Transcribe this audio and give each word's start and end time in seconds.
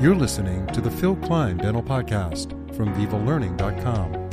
You're 0.00 0.14
listening 0.14 0.66
to 0.68 0.80
the 0.80 0.90
Phil 0.90 1.14
Klein 1.14 1.58
Dental 1.58 1.82
Podcast 1.82 2.52
from 2.74 2.94
VivaLearning.com. 2.94 4.30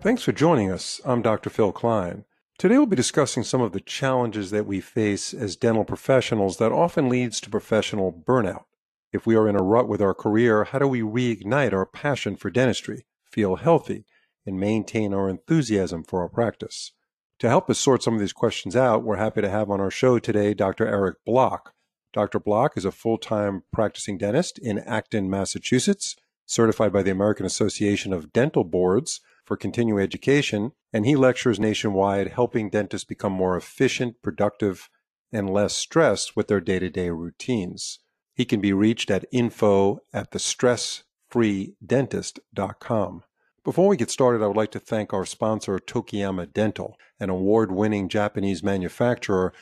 Thanks 0.00 0.22
for 0.22 0.32
joining 0.32 0.72
us. 0.72 1.02
I'm 1.04 1.20
Dr. 1.20 1.50
Phil 1.50 1.70
Klein. 1.70 2.24
Today 2.56 2.78
we'll 2.78 2.86
be 2.86 2.96
discussing 2.96 3.42
some 3.42 3.60
of 3.60 3.72
the 3.72 3.80
challenges 3.80 4.52
that 4.52 4.64
we 4.64 4.80
face 4.80 5.34
as 5.34 5.54
dental 5.54 5.84
professionals 5.84 6.56
that 6.56 6.72
often 6.72 7.10
leads 7.10 7.42
to 7.42 7.50
professional 7.50 8.10
burnout. 8.10 8.64
If 9.12 9.26
we 9.26 9.36
are 9.36 9.46
in 9.46 9.56
a 9.56 9.62
rut 9.62 9.86
with 9.86 10.00
our 10.00 10.14
career, 10.14 10.64
how 10.64 10.78
do 10.78 10.88
we 10.88 11.02
reignite 11.02 11.74
our 11.74 11.84
passion 11.84 12.36
for 12.36 12.48
dentistry, 12.48 13.04
feel 13.30 13.56
healthy, 13.56 14.06
and 14.46 14.58
maintain 14.58 15.12
our 15.12 15.28
enthusiasm 15.28 16.04
for 16.04 16.22
our 16.22 16.28
practice? 16.30 16.92
To 17.40 17.50
help 17.50 17.68
us 17.68 17.78
sort 17.78 18.02
some 18.02 18.14
of 18.14 18.20
these 18.20 18.32
questions 18.32 18.74
out, 18.74 19.04
we're 19.04 19.16
happy 19.16 19.42
to 19.42 19.50
have 19.50 19.70
on 19.70 19.78
our 19.78 19.90
show 19.90 20.18
today 20.18 20.54
Dr. 20.54 20.86
Eric 20.88 21.22
Block. 21.26 21.74
Dr. 22.12 22.38
Block 22.38 22.76
is 22.76 22.84
a 22.84 22.92
full 22.92 23.16
time 23.18 23.64
practicing 23.72 24.18
dentist 24.18 24.58
in 24.58 24.78
Acton, 24.80 25.30
Massachusetts, 25.30 26.16
certified 26.46 26.92
by 26.92 27.02
the 27.02 27.10
American 27.10 27.46
Association 27.46 28.12
of 28.12 28.32
Dental 28.32 28.64
Boards 28.64 29.20
for 29.44 29.56
continuing 29.56 30.02
education, 30.02 30.72
and 30.92 31.06
he 31.06 31.16
lectures 31.16 31.58
nationwide, 31.58 32.28
helping 32.28 32.70
dentists 32.70 33.06
become 33.06 33.32
more 33.32 33.56
efficient, 33.56 34.22
productive, 34.22 34.88
and 35.32 35.50
less 35.50 35.74
stressed 35.74 36.36
with 36.36 36.46
their 36.48 36.60
day 36.60 36.78
to 36.78 36.90
day 36.90 37.10
routines. 37.10 37.98
He 38.34 38.44
can 38.44 38.60
be 38.60 38.72
reached 38.72 39.10
at 39.10 39.26
info 39.32 39.98
at 40.12 40.30
thestressfreedentist.com. 40.30 43.24
Before 43.64 43.86
we 43.86 43.96
get 43.96 44.10
started, 44.10 44.42
I 44.42 44.48
would 44.48 44.56
like 44.56 44.72
to 44.72 44.80
thank 44.80 45.12
our 45.12 45.24
sponsor, 45.24 45.78
Tokuyama 45.78 46.52
Dental, 46.52 46.98
an 47.20 47.30
award 47.30 47.70
winning 47.70 48.08
Japanese 48.08 48.60
manufacturer. 48.62 49.52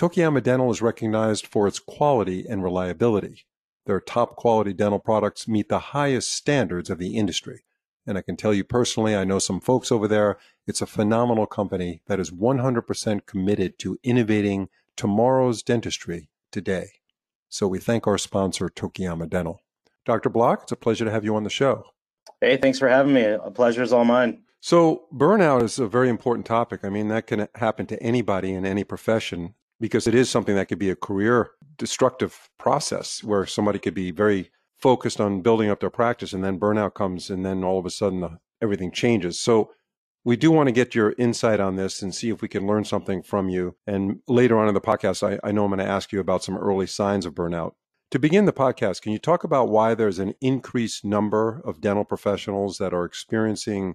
Tokuyama 0.00 0.42
Dental 0.42 0.70
is 0.70 0.80
recognized 0.80 1.46
for 1.46 1.68
its 1.68 1.78
quality 1.78 2.46
and 2.48 2.64
reliability. 2.64 3.44
Their 3.84 4.00
top 4.00 4.34
quality 4.34 4.72
dental 4.72 4.98
products 4.98 5.46
meet 5.46 5.68
the 5.68 5.78
highest 5.78 6.32
standards 6.32 6.88
of 6.88 6.96
the 6.96 7.18
industry. 7.18 7.64
And 8.06 8.16
I 8.16 8.22
can 8.22 8.34
tell 8.34 8.54
you 8.54 8.64
personally, 8.64 9.14
I 9.14 9.24
know 9.24 9.38
some 9.38 9.60
folks 9.60 9.92
over 9.92 10.08
there. 10.08 10.38
It's 10.66 10.80
a 10.80 10.86
phenomenal 10.86 11.44
company 11.44 12.00
that 12.06 12.18
is 12.18 12.30
100% 12.30 13.26
committed 13.26 13.78
to 13.80 13.98
innovating 14.02 14.70
tomorrow's 14.96 15.62
dentistry 15.62 16.30
today. 16.50 16.92
So 17.50 17.68
we 17.68 17.78
thank 17.78 18.06
our 18.06 18.16
sponsor, 18.16 18.70
Tokuyama 18.70 19.28
Dental. 19.28 19.60
Dr. 20.06 20.30
Block, 20.30 20.62
it's 20.62 20.72
a 20.72 20.76
pleasure 20.76 21.04
to 21.04 21.10
have 21.10 21.26
you 21.26 21.36
on 21.36 21.44
the 21.44 21.50
show. 21.50 21.84
Hey, 22.40 22.56
thanks 22.56 22.78
for 22.78 22.88
having 22.88 23.12
me. 23.12 23.24
A 23.24 23.50
pleasure 23.50 23.82
is 23.82 23.92
all 23.92 24.06
mine. 24.06 24.44
So, 24.62 25.04
burnout 25.14 25.62
is 25.62 25.78
a 25.78 25.86
very 25.86 26.08
important 26.08 26.46
topic. 26.46 26.84
I 26.84 26.88
mean, 26.88 27.08
that 27.08 27.26
can 27.26 27.48
happen 27.56 27.84
to 27.86 28.02
anybody 28.02 28.52
in 28.52 28.64
any 28.64 28.84
profession 28.84 29.54
because 29.80 30.06
it 30.06 30.14
is 30.14 30.28
something 30.28 30.54
that 30.54 30.66
could 30.66 30.78
be 30.78 30.90
a 30.90 30.96
career 30.96 31.52
destructive 31.78 32.50
process 32.58 33.24
where 33.24 33.46
somebody 33.46 33.78
could 33.78 33.94
be 33.94 34.10
very 34.10 34.50
focused 34.76 35.20
on 35.20 35.42
building 35.42 35.70
up 35.70 35.80
their 35.80 35.90
practice 35.90 36.32
and 36.32 36.44
then 36.44 36.60
burnout 36.60 36.94
comes 36.94 37.30
and 37.30 37.44
then 37.44 37.64
all 37.64 37.78
of 37.78 37.86
a 37.86 37.90
sudden 37.90 38.20
the, 38.20 38.38
everything 38.62 38.90
changes. 38.90 39.38
So 39.38 39.70
we 40.24 40.36
do 40.36 40.50
want 40.50 40.66
to 40.68 40.72
get 40.72 40.94
your 40.94 41.14
insight 41.16 41.60
on 41.60 41.76
this 41.76 42.02
and 42.02 42.14
see 42.14 42.28
if 42.30 42.42
we 42.42 42.48
can 42.48 42.66
learn 42.66 42.84
something 42.84 43.22
from 43.22 43.48
you. 43.48 43.76
And 43.86 44.20
later 44.28 44.58
on 44.58 44.68
in 44.68 44.74
the 44.74 44.80
podcast, 44.80 45.26
I, 45.26 45.38
I 45.46 45.52
know 45.52 45.64
I'm 45.64 45.70
going 45.70 45.78
to 45.78 45.90
ask 45.90 46.12
you 46.12 46.20
about 46.20 46.44
some 46.44 46.58
early 46.58 46.86
signs 46.86 47.24
of 47.24 47.34
burnout. 47.34 47.72
To 48.10 48.18
begin 48.18 48.44
the 48.44 48.52
podcast, 48.52 49.02
can 49.02 49.12
you 49.12 49.18
talk 49.18 49.44
about 49.44 49.68
why 49.68 49.94
there's 49.94 50.18
an 50.18 50.34
increased 50.40 51.04
number 51.04 51.62
of 51.64 51.80
dental 51.80 52.04
professionals 52.04 52.78
that 52.78 52.92
are 52.92 53.04
experiencing 53.04 53.94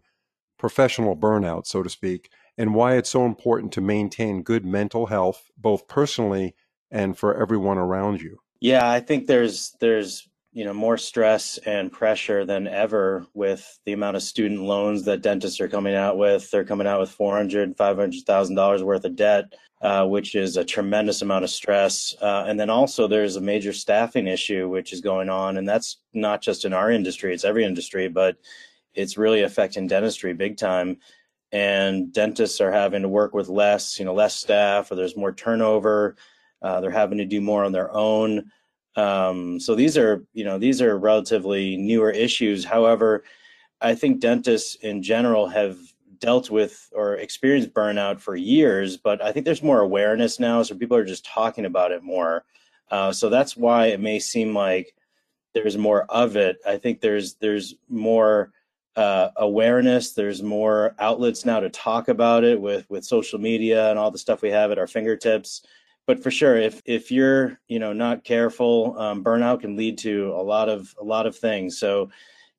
professional 0.58 1.16
burnout, 1.16 1.68
so 1.68 1.84
to 1.84 1.90
speak, 1.90 2.32
and 2.58 2.74
why 2.74 2.96
it's 2.96 3.10
so 3.10 3.26
important 3.26 3.74
to 3.74 3.82
maintain 3.82 4.44
good 4.44 4.66
mental 4.66 5.08
health, 5.08 5.50
both 5.58 5.88
personally 5.88 6.56
and 6.92 7.18
for 7.18 7.36
everyone 7.36 7.78
around 7.78 8.22
you? 8.22 8.40
Yeah, 8.60 8.90
I 8.90 9.00
think 9.00 9.28
there's 9.28 9.76
there's 9.80 10.28
you 10.54 10.64
know 10.64 10.74
more 10.74 10.98
stress 10.98 11.58
and 11.66 11.92
pressure 11.92 12.46
than 12.46 12.68
ever 12.68 13.26
with 13.34 13.80
the 13.86 13.94
amount 13.94 14.16
of 14.16 14.24
student 14.24 14.62
loans 14.62 15.04
that 15.04 15.22
dentists 15.22 15.60
are 15.60 15.68
coming 15.68 15.96
out 15.96 16.18
with. 16.18 16.50
They're 16.50 16.64
coming 16.64 16.88
out 16.88 17.00
with 17.00 17.12
400 17.12 17.76
500000 17.76 18.56
dollars 18.56 18.84
worth 18.84 19.06
of 19.06 19.16
debt 19.16 19.54
uh, 19.82 20.06
which 20.06 20.34
is 20.34 20.58
a 20.58 20.66
tremendous 20.66 21.22
amount 21.22 21.44
of 21.44 21.50
stress. 21.52 22.16
Uh, 22.22 22.46
and 22.48 22.60
then 22.60 22.70
also 22.70 23.08
there's 23.08 23.36
a 23.36 23.42
major 23.42 23.74
staffing 23.74 24.26
issue 24.26 24.68
which 24.68 24.94
is 24.94 25.00
going 25.02 25.30
on 25.30 25.58
and 25.58 25.68
that's 25.68 25.98
not 26.14 26.42
just 26.42 26.66
in 26.66 26.74
our 26.74 26.90
industry 26.90 27.34
it's 27.34 27.46
every 27.46 27.64
industry 27.64 28.08
but 28.08 28.38
it's 28.94 29.18
really 29.18 29.44
affecting 29.44 29.86
dentistry 29.86 30.34
big 30.34 30.58
time 30.58 30.98
and 31.56 32.12
dentists 32.12 32.60
are 32.60 32.72
having 32.72 33.02
to 33.02 33.10
work 33.10 33.34
with 33.34 33.48
less 33.48 33.98
you 33.98 34.06
know 34.06 34.14
less 34.14 34.36
staff 34.36 34.92
or 34.92 34.96
there's 34.96 35.16
more 35.18 35.34
turnover 35.34 36.16
uh, 36.62 36.82
they're 36.82 36.92
having 36.92 37.18
to 37.18 37.26
do 37.26 37.40
more 37.42 37.64
on 37.64 37.72
their 37.72 37.92
own 37.94 38.52
um, 38.96 39.60
so 39.60 39.76
these 39.76 39.98
are, 39.98 40.26
you 40.34 40.46
know, 40.46 40.58
these 40.58 40.82
are 40.82 40.98
relatively 40.98 41.78
newer 41.78 42.12
issues. 42.12 42.64
However, 42.64 43.24
I 43.82 43.94
think 43.96 44.22
dentists 44.22 44.76
in 44.76 45.04
general 45.04 45.48
have 45.48 45.78
dealt 46.20 46.50
with 46.50 46.90
or 46.94 47.16
experienced 47.16 47.74
burnout 47.74 48.20
for 48.20 48.36
years, 48.36 48.98
but 48.98 49.22
I 49.22 49.32
think 49.32 49.46
there's 49.46 49.62
more 49.62 49.82
awareness 49.82 50.40
now, 50.40 50.64
so 50.64 50.76
people 50.76 50.96
are 50.96 51.06
just 51.06 51.26
talking 51.26 51.66
about 51.66 51.92
it 51.92 52.04
more. 52.04 52.46
Uh, 52.90 53.12
so 53.12 53.30
that's 53.30 53.58
why 53.58 53.88
it 53.88 54.00
may 54.00 54.20
seem 54.20 54.54
like 54.54 54.96
there's 55.54 55.78
more 55.78 56.04
of 56.06 56.36
it. 56.38 56.58
I 56.66 56.78
think 56.78 57.02
there's 57.02 57.36
there's 57.36 57.76
more 57.90 58.52
uh, 58.96 59.30
awareness. 59.38 60.14
There's 60.14 60.42
more 60.42 60.96
outlets 61.00 61.46
now 61.46 61.60
to 61.60 61.70
talk 61.70 62.08
about 62.08 62.44
it 62.44 62.60
with 62.60 62.90
with 62.90 63.06
social 63.06 63.40
media 63.40 63.90
and 63.90 64.00
all 64.00 64.12
the 64.12 64.18
stuff 64.18 64.42
we 64.42 64.50
have 64.52 64.72
at 64.72 64.80
our 64.80 64.88
fingertips 64.88 65.62
but 66.08 66.22
for 66.22 66.32
sure, 66.32 66.56
if 66.58 66.82
if 66.86 67.12
you're 67.12 67.60
you 67.68 67.80
know 67.80 67.94
not 67.94 68.24
careful, 68.24 68.98
um, 69.00 69.24
burnout 69.24 69.62
can 69.62 69.76
lead 69.76 69.98
to 70.00 70.34
a 70.36 70.42
lot 70.42 70.70
of 70.70 70.94
a 71.00 71.04
lot 71.04 71.26
of 71.26 71.36
things. 71.36 71.78
So, 71.78 72.10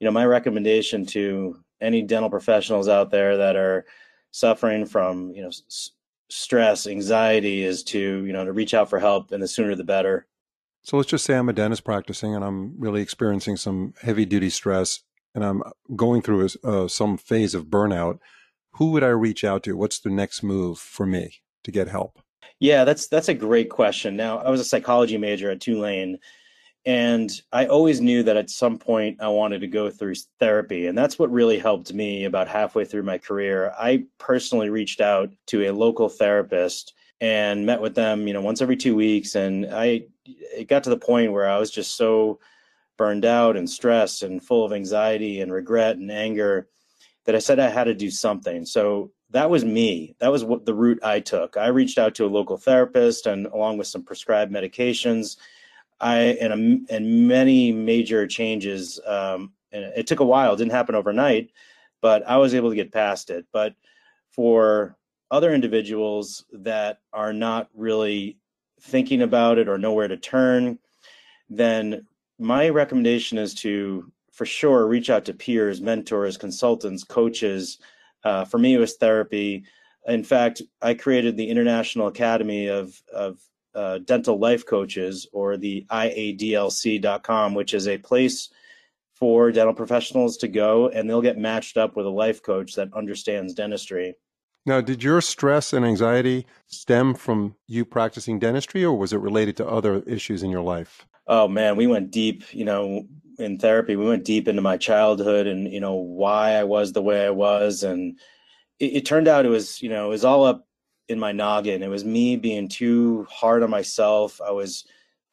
you 0.00 0.04
know, 0.04 0.10
my 0.10 0.26
recommendation 0.26 1.06
to 1.06 1.58
any 1.80 2.02
dental 2.02 2.30
professionals 2.30 2.88
out 2.88 3.10
there 3.10 3.36
that 3.36 3.56
are 3.56 3.86
suffering 4.32 4.84
from 4.84 5.30
you 5.32 5.42
know 5.42 5.48
s- 5.48 5.90
stress, 6.28 6.86
anxiety, 6.86 7.62
is 7.62 7.84
to 7.84 8.24
you 8.24 8.32
know 8.32 8.44
to 8.44 8.52
reach 8.52 8.74
out 8.74 8.90
for 8.90 8.98
help, 8.98 9.30
and 9.30 9.42
the 9.42 9.48
sooner 9.48 9.74
the 9.74 9.84
better. 9.84 10.26
So 10.82 10.96
let's 10.96 11.10
just 11.10 11.24
say 11.24 11.36
I'm 11.36 11.48
a 11.48 11.52
dentist 11.52 11.84
practicing, 11.84 12.34
and 12.34 12.44
I'm 12.44 12.74
really 12.78 13.00
experiencing 13.00 13.56
some 13.56 13.94
heavy 14.02 14.24
duty 14.24 14.50
stress, 14.50 15.00
and 15.36 15.44
I'm 15.44 15.62
going 15.94 16.22
through 16.22 16.48
a, 16.64 16.66
uh, 16.66 16.88
some 16.88 17.18
phase 17.18 17.54
of 17.54 17.66
burnout. 17.66 18.18
Who 18.72 18.90
would 18.92 19.04
I 19.04 19.08
reach 19.08 19.44
out 19.44 19.62
to? 19.64 19.76
What's 19.76 20.00
the 20.00 20.10
next 20.10 20.42
move 20.42 20.78
for 20.78 21.06
me 21.06 21.34
to 21.62 21.70
get 21.70 21.88
help? 21.88 22.18
Yeah, 22.58 22.84
that's 22.84 23.06
that's 23.06 23.28
a 23.28 23.34
great 23.34 23.68
question. 23.68 24.16
Now, 24.16 24.38
I 24.38 24.48
was 24.50 24.60
a 24.60 24.64
psychology 24.64 25.18
major 25.18 25.50
at 25.50 25.60
Tulane, 25.60 26.18
and 26.86 27.30
I 27.52 27.66
always 27.66 28.00
knew 28.00 28.22
that 28.22 28.38
at 28.38 28.48
some 28.48 28.78
point 28.78 29.20
I 29.20 29.28
wanted 29.28 29.60
to 29.60 29.66
go 29.66 29.90
through 29.90 30.14
therapy, 30.40 30.86
and 30.86 30.96
that's 30.96 31.18
what 31.18 31.30
really 31.30 31.58
helped 31.58 31.92
me 31.92 32.24
about 32.24 32.48
halfway 32.48 32.86
through 32.86 33.02
my 33.02 33.18
career. 33.18 33.74
I 33.78 34.04
personally 34.18 34.70
reached 34.70 35.02
out 35.02 35.30
to 35.48 35.66
a 35.66 35.72
local 35.72 36.08
therapist 36.08 36.94
and 37.20 37.66
met 37.66 37.80
with 37.82 37.94
them, 37.94 38.26
you 38.26 38.32
know, 38.32 38.42
once 38.42 38.62
every 38.62 38.76
2 38.76 38.96
weeks 38.96 39.34
and 39.34 39.66
I 39.70 40.06
it 40.26 40.68
got 40.68 40.84
to 40.84 40.90
the 40.90 40.98
point 40.98 41.32
where 41.32 41.48
I 41.48 41.58
was 41.58 41.70
just 41.70 41.96
so 41.96 42.40
burned 42.96 43.24
out 43.24 43.56
and 43.56 43.68
stressed 43.68 44.22
and 44.22 44.42
full 44.42 44.64
of 44.64 44.72
anxiety 44.72 45.40
and 45.40 45.52
regret 45.52 45.96
and 45.96 46.10
anger 46.10 46.68
that 47.24 47.34
I 47.34 47.38
said 47.38 47.58
I 47.58 47.68
had 47.68 47.84
to 47.84 47.94
do 47.94 48.10
something. 48.10 48.64
So 48.64 49.12
that 49.30 49.50
was 49.50 49.64
me. 49.64 50.14
That 50.20 50.32
was 50.32 50.44
what 50.44 50.64
the 50.64 50.74
route 50.74 51.00
I 51.02 51.20
took. 51.20 51.56
I 51.56 51.66
reached 51.68 51.98
out 51.98 52.14
to 52.16 52.26
a 52.26 52.28
local 52.28 52.56
therapist, 52.56 53.26
and 53.26 53.46
along 53.46 53.78
with 53.78 53.88
some 53.88 54.04
prescribed 54.04 54.52
medications, 54.52 55.36
I 56.00 56.18
and 56.40 56.52
a, 56.52 56.94
and 56.94 57.28
many 57.28 57.72
major 57.72 58.26
changes. 58.26 59.00
Um, 59.06 59.52
and 59.72 59.84
it 59.96 60.06
took 60.06 60.20
a 60.20 60.24
while; 60.24 60.54
it 60.54 60.58
didn't 60.58 60.72
happen 60.72 60.94
overnight, 60.94 61.50
but 62.00 62.26
I 62.28 62.36
was 62.36 62.54
able 62.54 62.70
to 62.70 62.76
get 62.76 62.92
past 62.92 63.30
it. 63.30 63.46
But 63.52 63.74
for 64.30 64.96
other 65.30 65.52
individuals 65.52 66.44
that 66.52 67.00
are 67.12 67.32
not 67.32 67.68
really 67.74 68.38
thinking 68.80 69.22
about 69.22 69.58
it 69.58 69.68
or 69.68 69.76
know 69.76 69.92
where 69.92 70.06
to 70.06 70.16
turn, 70.16 70.78
then 71.48 72.06
my 72.38 72.68
recommendation 72.68 73.38
is 73.38 73.54
to, 73.54 74.10
for 74.32 74.46
sure, 74.46 74.86
reach 74.86 75.10
out 75.10 75.24
to 75.26 75.34
peers, 75.34 75.80
mentors, 75.80 76.36
consultants, 76.36 77.04
coaches 77.04 77.78
uh, 78.26 78.44
for 78.44 78.58
me, 78.58 78.74
it 78.74 78.78
was 78.78 78.96
therapy. 78.96 79.64
In 80.08 80.24
fact, 80.24 80.60
I 80.82 80.94
created 80.94 81.36
the 81.36 81.48
International 81.48 82.08
Academy 82.08 82.66
of, 82.66 83.00
of 83.14 83.38
uh, 83.72 83.98
Dental 83.98 84.36
Life 84.36 84.66
Coaches, 84.66 85.28
or 85.32 85.56
the 85.56 85.86
IADLC.com, 85.90 87.54
which 87.54 87.72
is 87.72 87.86
a 87.86 87.98
place 87.98 88.48
for 89.14 89.52
dental 89.52 89.74
professionals 89.74 90.36
to 90.38 90.48
go, 90.48 90.88
and 90.88 91.08
they'll 91.08 91.22
get 91.22 91.38
matched 91.38 91.76
up 91.76 91.94
with 91.94 92.04
a 92.04 92.10
life 92.10 92.42
coach 92.42 92.74
that 92.74 92.92
understands 92.94 93.54
dentistry. 93.54 94.14
Now, 94.66 94.80
did 94.80 95.04
your 95.04 95.20
stress 95.20 95.72
and 95.72 95.86
anxiety 95.86 96.46
stem 96.66 97.14
from 97.14 97.54
you 97.68 97.84
practicing 97.84 98.40
dentistry, 98.40 98.84
or 98.84 98.98
was 98.98 99.12
it 99.12 99.18
related 99.18 99.56
to 99.58 99.68
other 99.68 100.02
issues 100.02 100.42
in 100.42 100.50
your 100.50 100.62
life? 100.62 101.06
Oh 101.26 101.48
man, 101.48 101.76
we 101.76 101.86
went 101.86 102.10
deep. 102.10 102.44
You 102.54 102.64
know, 102.64 103.06
in 103.38 103.58
therapy, 103.58 103.96
we 103.96 104.06
went 104.06 104.24
deep 104.24 104.48
into 104.48 104.62
my 104.62 104.76
childhood 104.76 105.46
and 105.46 105.70
you 105.72 105.80
know 105.80 105.94
why 105.94 106.52
I 106.52 106.64
was 106.64 106.92
the 106.92 107.02
way 107.02 107.26
I 107.26 107.30
was, 107.30 107.82
and 107.82 108.18
it, 108.80 108.96
it 108.96 109.06
turned 109.06 109.28
out 109.28 109.46
it 109.46 109.50
was 109.50 109.82
you 109.82 109.88
know 109.88 110.06
it 110.06 110.10
was 110.10 110.24
all 110.24 110.44
up 110.44 110.66
in 111.08 111.18
my 111.18 111.32
noggin. 111.32 111.82
It 111.82 111.88
was 111.88 112.04
me 112.04 112.36
being 112.36 112.68
too 112.68 113.26
hard 113.30 113.62
on 113.62 113.70
myself. 113.70 114.40
I 114.40 114.50
was 114.50 114.84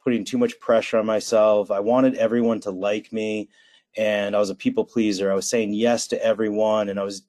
putting 0.03 0.25
too 0.25 0.37
much 0.37 0.59
pressure 0.59 0.97
on 0.97 1.05
myself. 1.05 1.71
I 1.71 1.79
wanted 1.79 2.15
everyone 2.15 2.59
to 2.61 2.71
like 2.71 3.11
me, 3.13 3.49
and 3.97 4.35
I 4.35 4.39
was 4.39 4.49
a 4.49 4.55
people 4.55 4.85
pleaser. 4.85 5.31
I 5.31 5.35
was 5.35 5.49
saying 5.49 5.73
yes 5.73 6.07
to 6.07 6.23
everyone, 6.23 6.89
and 6.89 6.99
I 6.99 7.03
was 7.03 7.23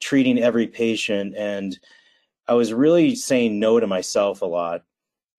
treating 0.00 0.38
every 0.38 0.66
patient, 0.66 1.34
and 1.36 1.78
I 2.48 2.54
was 2.54 2.72
really 2.72 3.14
saying 3.14 3.58
no 3.58 3.80
to 3.80 3.86
myself 3.86 4.42
a 4.42 4.46
lot. 4.46 4.84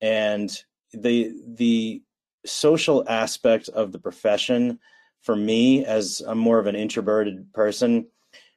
And 0.02 0.52
the 0.94 1.34
the 1.56 2.02
social 2.45 3.07
aspect 3.07 3.69
of 3.69 3.92
the 3.92 4.00
profession 4.00 4.80
for 5.22 5.36
me, 5.36 5.86
as 5.86 6.22
I'm 6.28 6.38
more 6.38 6.60
of 6.60 6.68
an 6.68 6.75
introverted 6.75 7.51
person, 7.54 8.07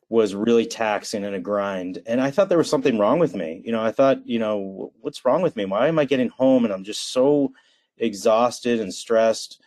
was 0.08 0.34
really 0.34 0.66
taxing 0.66 1.24
and 1.24 1.34
a 1.34 1.40
grind. 1.40 2.02
And 2.06 2.20
I 2.20 2.30
thought 2.30 2.48
there 2.48 2.58
was 2.58 2.70
something 2.70 2.98
wrong 2.98 3.18
with 3.18 3.34
me. 3.34 3.62
You 3.64 3.72
know, 3.72 3.82
I 3.82 3.90
thought, 3.90 4.26
you 4.26 4.38
know, 4.38 4.92
what's 5.00 5.24
wrong 5.24 5.42
with 5.42 5.56
me? 5.56 5.64
Why 5.64 5.88
am 5.88 5.98
I 5.98 6.04
getting 6.04 6.28
home 6.28 6.64
and 6.64 6.72
I'm 6.72 6.84
just 6.84 7.12
so 7.12 7.52
exhausted 7.98 8.80
and 8.80 8.92
stressed? 8.92 9.60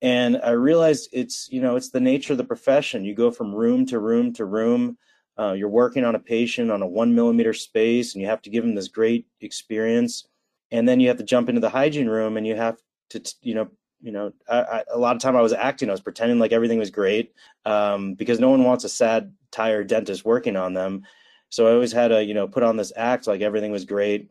And 0.00 0.40
I 0.42 0.50
realized 0.50 1.08
it's, 1.12 1.48
you 1.50 1.60
know, 1.60 1.76
it's 1.76 1.90
the 1.90 2.00
nature 2.00 2.32
of 2.32 2.38
the 2.38 2.44
profession. 2.44 3.04
You 3.04 3.14
go 3.14 3.30
from 3.30 3.54
room 3.54 3.86
to 3.86 3.98
room 3.98 4.32
to 4.34 4.44
room. 4.44 4.96
Uh, 5.38 5.52
you're 5.52 5.68
working 5.68 6.04
on 6.04 6.16
a 6.16 6.20
patient 6.20 6.70
on 6.70 6.82
a 6.82 6.86
one 6.86 7.14
millimeter 7.14 7.52
space 7.52 8.14
and 8.14 8.22
you 8.22 8.28
have 8.28 8.42
to 8.42 8.50
give 8.50 8.64
them 8.64 8.74
this 8.74 8.88
great 8.88 9.26
experience. 9.40 10.26
And 10.70 10.88
then 10.88 10.98
you 10.98 11.08
have 11.08 11.18
to 11.18 11.24
jump 11.24 11.48
into 11.48 11.60
the 11.60 11.70
hygiene 11.70 12.08
room 12.08 12.36
and 12.36 12.46
you 12.46 12.56
have 12.56 12.78
to, 13.10 13.34
you 13.42 13.54
know, 13.54 13.68
you 14.00 14.12
know, 14.12 14.32
I, 14.48 14.60
I, 14.60 14.84
a 14.92 14.98
lot 14.98 15.16
of 15.16 15.22
time 15.22 15.36
I 15.36 15.42
was 15.42 15.52
acting, 15.52 15.88
I 15.88 15.92
was 15.92 16.00
pretending 16.00 16.38
like 16.38 16.52
everything 16.52 16.78
was 16.78 16.90
great 16.90 17.32
um, 17.64 18.14
because 18.14 18.38
no 18.38 18.50
one 18.50 18.64
wants 18.64 18.84
a 18.84 18.88
sad, 18.88 19.32
tired 19.50 19.88
dentist 19.88 20.24
working 20.24 20.56
on 20.56 20.74
them. 20.74 21.02
So 21.48 21.66
I 21.66 21.72
always 21.72 21.92
had 21.92 22.08
to, 22.08 22.22
you 22.22 22.34
know, 22.34 22.46
put 22.46 22.62
on 22.62 22.76
this 22.76 22.92
act 22.96 23.26
like 23.26 23.40
everything 23.40 23.72
was 23.72 23.84
great 23.84 24.30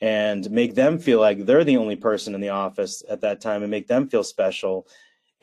and 0.00 0.50
make 0.50 0.74
them 0.74 0.98
feel 0.98 1.20
like 1.20 1.46
they're 1.46 1.64
the 1.64 1.76
only 1.76 1.96
person 1.96 2.34
in 2.34 2.40
the 2.40 2.50
office 2.50 3.02
at 3.08 3.20
that 3.22 3.40
time 3.40 3.62
and 3.62 3.70
make 3.70 3.86
them 3.86 4.08
feel 4.08 4.24
special. 4.24 4.86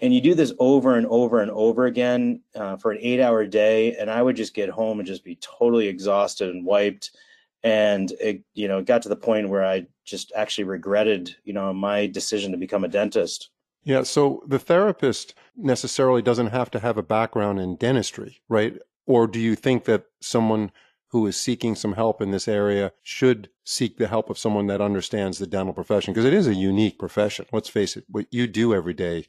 And 0.02 0.14
you 0.14 0.22
do 0.22 0.36
this 0.36 0.54
over 0.60 0.96
and 0.96 1.08
over 1.08 1.42
and 1.42 1.52
over 1.52 1.86
again 1.86 2.42
uh, 2.56 2.78
for 2.78 2.92
an 2.92 3.00
eight 3.02 3.20
hour 3.20 3.46
day. 3.46 3.96
And 3.96 4.10
I 4.10 4.22
would 4.22 4.36
just 4.36 4.54
get 4.54 4.70
home 4.70 5.00
and 5.00 5.08
just 5.08 5.24
be 5.24 5.38
totally 5.42 5.88
exhausted 5.88 6.50
and 6.50 6.66
wiped. 6.66 7.12
And 7.64 8.12
it, 8.22 8.42
you 8.54 8.68
know, 8.68 8.80
it 8.80 8.86
got 8.86 9.02
to 9.02 9.10
the 9.10 9.16
point 9.16 9.50
where 9.50 9.66
I 9.66 9.88
just 10.10 10.32
actually 10.36 10.64
regretted, 10.64 11.36
you 11.44 11.54
know, 11.54 11.74
my 11.74 12.08
decision 12.08 12.52
to 12.52 12.58
become 12.58 12.84
a 12.84 12.90
dentist. 12.90 13.50
Yeah. 13.84 14.04
So 14.04 14.44
the 14.48 14.60
therapist 14.60 15.34
necessarily 15.56 16.22
doesn't 16.22 16.48
have 16.48 16.70
to 16.72 16.80
have 16.80 16.98
a 16.98 17.04
background 17.04 17.60
in 17.60 17.76
dentistry, 17.76 18.42
right? 18.50 18.78
Or 19.06 19.26
do 19.28 19.40
you 19.40 19.56
think 19.56 19.86
that 19.86 20.06
someone 20.22 20.72
who 21.08 21.26
is 21.26 21.36
seeking 21.36 21.76
some 21.76 21.94
help 21.94 22.22
in 22.22 22.32
this 22.32 22.48
area 22.48 22.92
should 23.02 23.50
seek 23.64 23.98
the 23.98 24.08
help 24.08 24.30
of 24.30 24.38
someone 24.38 24.68
that 24.68 24.82
understands 24.82 25.40
the 25.40 25.48
dental 25.48 25.74
profession? 25.74 26.14
Because 26.14 26.26
it 26.26 26.34
is 26.34 26.48
a 26.48 26.54
unique 26.54 27.00
profession. 27.00 27.46
Let's 27.52 27.70
face 27.70 27.98
it, 27.98 28.06
what 28.08 28.28
you 28.32 28.48
do 28.48 28.74
every 28.74 28.94
day. 28.94 29.28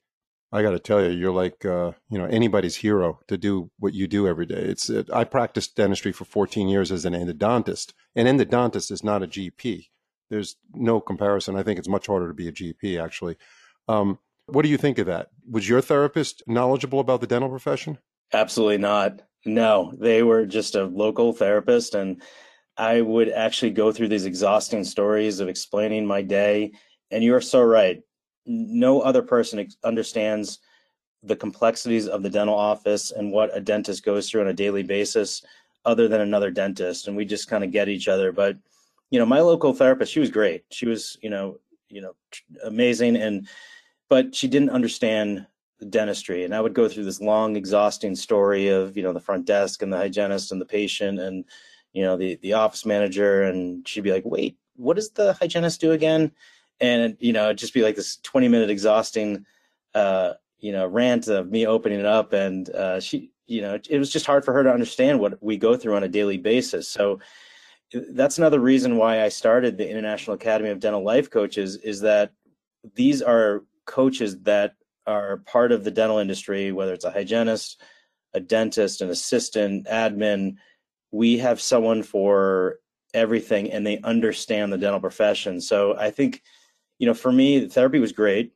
I 0.52 0.62
got 0.62 0.72
to 0.72 0.80
tell 0.80 1.00
you, 1.00 1.10
you're 1.10 1.32
like, 1.32 1.64
uh, 1.64 1.92
you 2.10 2.18
know, 2.18 2.26
anybody's 2.26 2.76
hero 2.76 3.20
to 3.28 3.38
do 3.38 3.70
what 3.78 3.94
you 3.94 4.08
do 4.08 4.26
every 4.26 4.46
day. 4.46 4.60
It's, 4.60 4.90
it, 4.90 5.08
I 5.12 5.22
practiced 5.22 5.76
dentistry 5.76 6.10
for 6.10 6.24
14 6.24 6.68
years 6.68 6.90
as 6.90 7.04
an 7.04 7.14
endodontist. 7.14 7.92
An 8.16 8.26
endodontist 8.26 8.90
is 8.90 9.04
not 9.04 9.22
a 9.22 9.28
GP 9.28 9.86
there's 10.30 10.56
no 10.74 11.00
comparison. 11.00 11.56
I 11.56 11.62
think 11.62 11.78
it's 11.78 11.88
much 11.88 12.06
harder 12.06 12.28
to 12.28 12.34
be 12.34 12.48
a 12.48 12.52
GP, 12.52 13.02
actually. 13.02 13.36
Um, 13.88 14.18
what 14.46 14.62
do 14.62 14.68
you 14.68 14.78
think 14.78 14.98
of 14.98 15.06
that? 15.06 15.28
Was 15.48 15.68
your 15.68 15.80
therapist 15.80 16.42
knowledgeable 16.46 17.00
about 17.00 17.20
the 17.20 17.26
dental 17.26 17.48
profession? 17.48 17.98
Absolutely 18.32 18.78
not. 18.78 19.22
No, 19.44 19.92
they 19.98 20.22
were 20.22 20.46
just 20.46 20.74
a 20.74 20.84
local 20.84 21.32
therapist. 21.32 21.94
And 21.94 22.22
I 22.76 23.00
would 23.00 23.30
actually 23.30 23.72
go 23.72 23.92
through 23.92 24.08
these 24.08 24.26
exhausting 24.26 24.84
stories 24.84 25.40
of 25.40 25.48
explaining 25.48 26.06
my 26.06 26.22
day. 26.22 26.72
And 27.10 27.24
you 27.24 27.34
are 27.34 27.40
so 27.40 27.60
right. 27.60 28.00
No 28.46 29.00
other 29.00 29.22
person 29.22 29.68
understands 29.84 30.60
the 31.22 31.36
complexities 31.36 32.08
of 32.08 32.22
the 32.22 32.30
dental 32.30 32.54
office 32.54 33.10
and 33.10 33.30
what 33.32 33.54
a 33.54 33.60
dentist 33.60 34.04
goes 34.04 34.30
through 34.30 34.40
on 34.40 34.48
a 34.48 34.54
daily 34.54 34.82
basis 34.82 35.42
other 35.84 36.08
than 36.08 36.20
another 36.20 36.50
dentist. 36.50 37.08
And 37.08 37.16
we 37.16 37.24
just 37.24 37.48
kind 37.48 37.64
of 37.64 37.72
get 37.72 37.88
each 37.88 38.08
other. 38.08 38.32
But 38.32 38.56
you 39.10 39.18
know, 39.18 39.26
my 39.26 39.40
local 39.40 39.72
therapist, 39.74 40.12
she 40.12 40.20
was 40.20 40.30
great. 40.30 40.64
She 40.70 40.86
was, 40.86 41.16
you 41.20 41.30
know, 41.30 41.58
you 41.88 42.00
know, 42.00 42.14
amazing. 42.64 43.16
And, 43.16 43.48
but 44.08 44.34
she 44.34 44.48
didn't 44.48 44.70
understand 44.70 45.46
dentistry. 45.88 46.44
And 46.44 46.54
I 46.54 46.60
would 46.60 46.74
go 46.74 46.88
through 46.88 47.04
this 47.04 47.20
long, 47.20 47.56
exhausting 47.56 48.14
story 48.14 48.68
of, 48.68 48.96
you 48.96 49.02
know, 49.02 49.12
the 49.12 49.20
front 49.20 49.46
desk 49.46 49.82
and 49.82 49.92
the 49.92 49.96
hygienist 49.96 50.52
and 50.52 50.60
the 50.60 50.66
patient 50.66 51.18
and, 51.18 51.44
you 51.92 52.02
know, 52.02 52.16
the, 52.16 52.36
the 52.36 52.52
office 52.52 52.86
manager. 52.86 53.42
And 53.42 53.86
she'd 53.86 54.04
be 54.04 54.12
like, 54.12 54.24
wait, 54.24 54.56
what 54.76 54.96
does 54.96 55.10
the 55.10 55.32
hygienist 55.34 55.80
do 55.80 55.92
again? 55.92 56.32
And, 56.80 57.16
you 57.20 57.32
know, 57.32 57.46
it'd 57.46 57.58
just 57.58 57.74
be 57.74 57.82
like 57.82 57.96
this 57.96 58.16
20 58.18 58.48
minute 58.48 58.70
exhausting, 58.70 59.44
uh, 59.94 60.34
you 60.58 60.72
know, 60.72 60.86
rant 60.86 61.28
of 61.28 61.50
me 61.50 61.66
opening 61.66 61.98
it 61.98 62.06
up. 62.06 62.32
And, 62.32 62.68
uh, 62.70 63.00
she, 63.00 63.32
you 63.46 63.60
know, 63.60 63.78
it 63.88 63.98
was 63.98 64.10
just 64.10 64.26
hard 64.26 64.44
for 64.44 64.52
her 64.52 64.62
to 64.62 64.72
understand 64.72 65.18
what 65.18 65.42
we 65.42 65.56
go 65.56 65.76
through 65.76 65.96
on 65.96 66.04
a 66.04 66.08
daily 66.08 66.38
basis. 66.38 66.88
So, 66.88 67.18
that's 67.92 68.38
another 68.38 68.60
reason 68.60 68.96
why 68.96 69.22
I 69.22 69.28
started 69.28 69.76
the 69.76 69.88
International 69.88 70.34
Academy 70.34 70.70
of 70.70 70.80
Dental 70.80 71.02
Life 71.02 71.30
Coaches 71.30 71.76
is 71.76 72.00
that 72.00 72.32
these 72.94 73.20
are 73.22 73.64
coaches 73.86 74.40
that 74.42 74.74
are 75.06 75.38
part 75.38 75.72
of 75.72 75.84
the 75.84 75.90
dental 75.90 76.18
industry, 76.18 76.72
whether 76.72 76.94
it's 76.94 77.04
a 77.04 77.10
hygienist, 77.10 77.80
a 78.34 78.40
dentist, 78.40 79.00
an 79.00 79.10
assistant, 79.10 79.86
admin. 79.86 80.54
We 81.10 81.38
have 81.38 81.60
someone 81.60 82.02
for 82.02 82.78
everything 83.12 83.72
and 83.72 83.84
they 83.84 83.98
understand 83.98 84.72
the 84.72 84.78
dental 84.78 85.00
profession. 85.00 85.60
So 85.60 85.96
I 85.96 86.10
think, 86.10 86.42
you 86.98 87.06
know, 87.06 87.14
for 87.14 87.32
me, 87.32 87.68
therapy 87.68 87.98
was 87.98 88.12
great, 88.12 88.52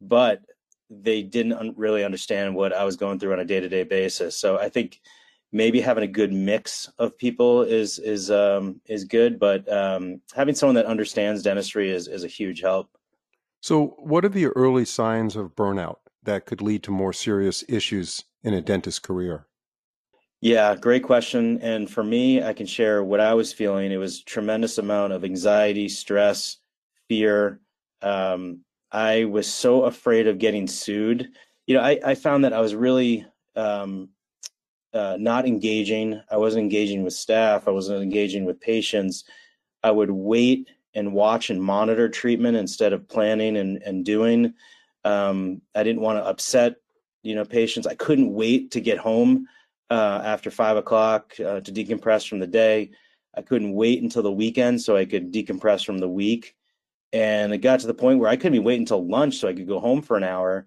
but 0.00 0.42
they 0.90 1.22
didn't 1.22 1.76
really 1.76 2.04
understand 2.04 2.54
what 2.54 2.72
I 2.72 2.84
was 2.84 2.96
going 2.96 3.18
through 3.18 3.32
on 3.32 3.38
a 3.38 3.44
day 3.44 3.60
to 3.60 3.68
day 3.68 3.84
basis. 3.84 4.36
So 4.36 4.58
I 4.58 4.68
think 4.68 5.00
maybe 5.52 5.80
having 5.80 6.04
a 6.04 6.08
good 6.08 6.32
mix 6.32 6.90
of 6.98 7.16
people 7.16 7.62
is 7.62 7.98
is 7.98 8.30
um, 8.30 8.80
is 8.86 9.04
good, 9.04 9.38
but 9.38 9.70
um, 9.72 10.20
having 10.34 10.54
someone 10.54 10.74
that 10.76 10.86
understands 10.86 11.42
dentistry 11.42 11.90
is 11.90 12.08
is 12.08 12.24
a 12.24 12.28
huge 12.28 12.60
help. 12.60 12.88
So, 13.60 13.94
what 13.98 14.24
are 14.24 14.30
the 14.30 14.46
early 14.48 14.84
signs 14.84 15.36
of 15.36 15.54
burnout 15.54 15.98
that 16.24 16.46
could 16.46 16.62
lead 16.62 16.82
to 16.84 16.90
more 16.90 17.12
serious 17.12 17.62
issues 17.68 18.24
in 18.42 18.54
a 18.54 18.60
dentist 18.60 19.02
career? 19.02 19.46
Yeah, 20.40 20.74
great 20.74 21.04
question. 21.04 21.60
And 21.62 21.88
for 21.88 22.02
me, 22.02 22.42
I 22.42 22.52
can 22.52 22.66
share 22.66 23.04
what 23.04 23.20
I 23.20 23.32
was 23.34 23.52
feeling. 23.52 23.92
It 23.92 23.98
was 23.98 24.22
tremendous 24.22 24.78
amount 24.78 25.12
of 25.12 25.24
anxiety, 25.24 25.88
stress, 25.88 26.56
fear. 27.08 27.60
Um, 28.02 28.64
I 28.90 29.24
was 29.26 29.46
so 29.46 29.84
afraid 29.84 30.26
of 30.26 30.38
getting 30.38 30.66
sued. 30.66 31.28
You 31.66 31.76
know, 31.76 31.82
I, 31.82 32.00
I 32.04 32.14
found 32.16 32.44
that 32.44 32.52
I 32.52 32.60
was 32.60 32.74
really 32.74 33.24
um, 33.54 34.08
uh, 34.94 35.16
not 35.18 35.46
engaging. 35.46 36.20
I 36.30 36.36
wasn't 36.36 36.64
engaging 36.64 37.02
with 37.02 37.14
staff. 37.14 37.66
I 37.66 37.70
wasn't 37.70 38.02
engaging 38.02 38.44
with 38.44 38.60
patients. 38.60 39.24
I 39.82 39.90
would 39.90 40.10
wait 40.10 40.68
and 40.94 41.12
watch 41.12 41.50
and 41.50 41.62
monitor 41.62 42.08
treatment 42.08 42.56
instead 42.56 42.92
of 42.92 43.08
planning 43.08 43.56
and, 43.56 43.82
and 43.82 44.04
doing. 44.04 44.54
Um, 45.04 45.62
I 45.74 45.82
didn't 45.82 46.02
want 46.02 46.18
to 46.18 46.26
upset, 46.26 46.76
you 47.22 47.34
know, 47.34 47.44
patients. 47.44 47.86
I 47.86 47.94
couldn't 47.94 48.32
wait 48.32 48.70
to 48.72 48.80
get 48.80 48.98
home 48.98 49.46
uh, 49.90 50.20
after 50.24 50.50
five 50.50 50.76
o'clock 50.76 51.32
uh, 51.40 51.60
to 51.60 51.72
decompress 51.72 52.28
from 52.28 52.38
the 52.38 52.46
day. 52.46 52.90
I 53.34 53.42
couldn't 53.42 53.72
wait 53.72 54.02
until 54.02 54.22
the 54.22 54.32
weekend 54.32 54.82
so 54.82 54.96
I 54.96 55.06
could 55.06 55.32
decompress 55.32 55.84
from 55.84 55.98
the 55.98 56.08
week. 56.08 56.54
And 57.14 57.52
it 57.52 57.58
got 57.58 57.80
to 57.80 57.86
the 57.86 57.94
point 57.94 58.18
where 58.18 58.30
I 58.30 58.36
couldn't 58.36 58.54
even 58.54 58.66
wait 58.66 58.80
until 58.80 59.06
lunch 59.06 59.36
so 59.36 59.48
I 59.48 59.54
could 59.54 59.68
go 59.68 59.80
home 59.80 60.02
for 60.02 60.16
an 60.16 60.24
hour 60.24 60.66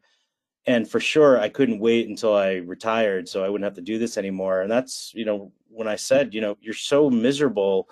and 0.68 0.90
for 0.90 1.00
sure 1.00 1.40
i 1.40 1.50
couldn't 1.50 1.80
wait 1.80 2.08
until 2.08 2.36
i 2.36 2.56
retired 2.56 3.28
so 3.28 3.44
i 3.44 3.50
wouldn't 3.50 3.66
have 3.66 3.76
to 3.76 3.82
do 3.82 3.98
this 3.98 4.18
anymore 4.18 4.62
and 4.62 4.72
that's 4.72 5.12
you 5.16 5.26
know 5.26 5.52
when 5.70 5.88
i 5.88 5.96
said 5.96 6.34
you 6.34 6.42
know 6.42 6.58
you're 6.62 6.74
so 6.74 7.10
miserable 7.10 7.88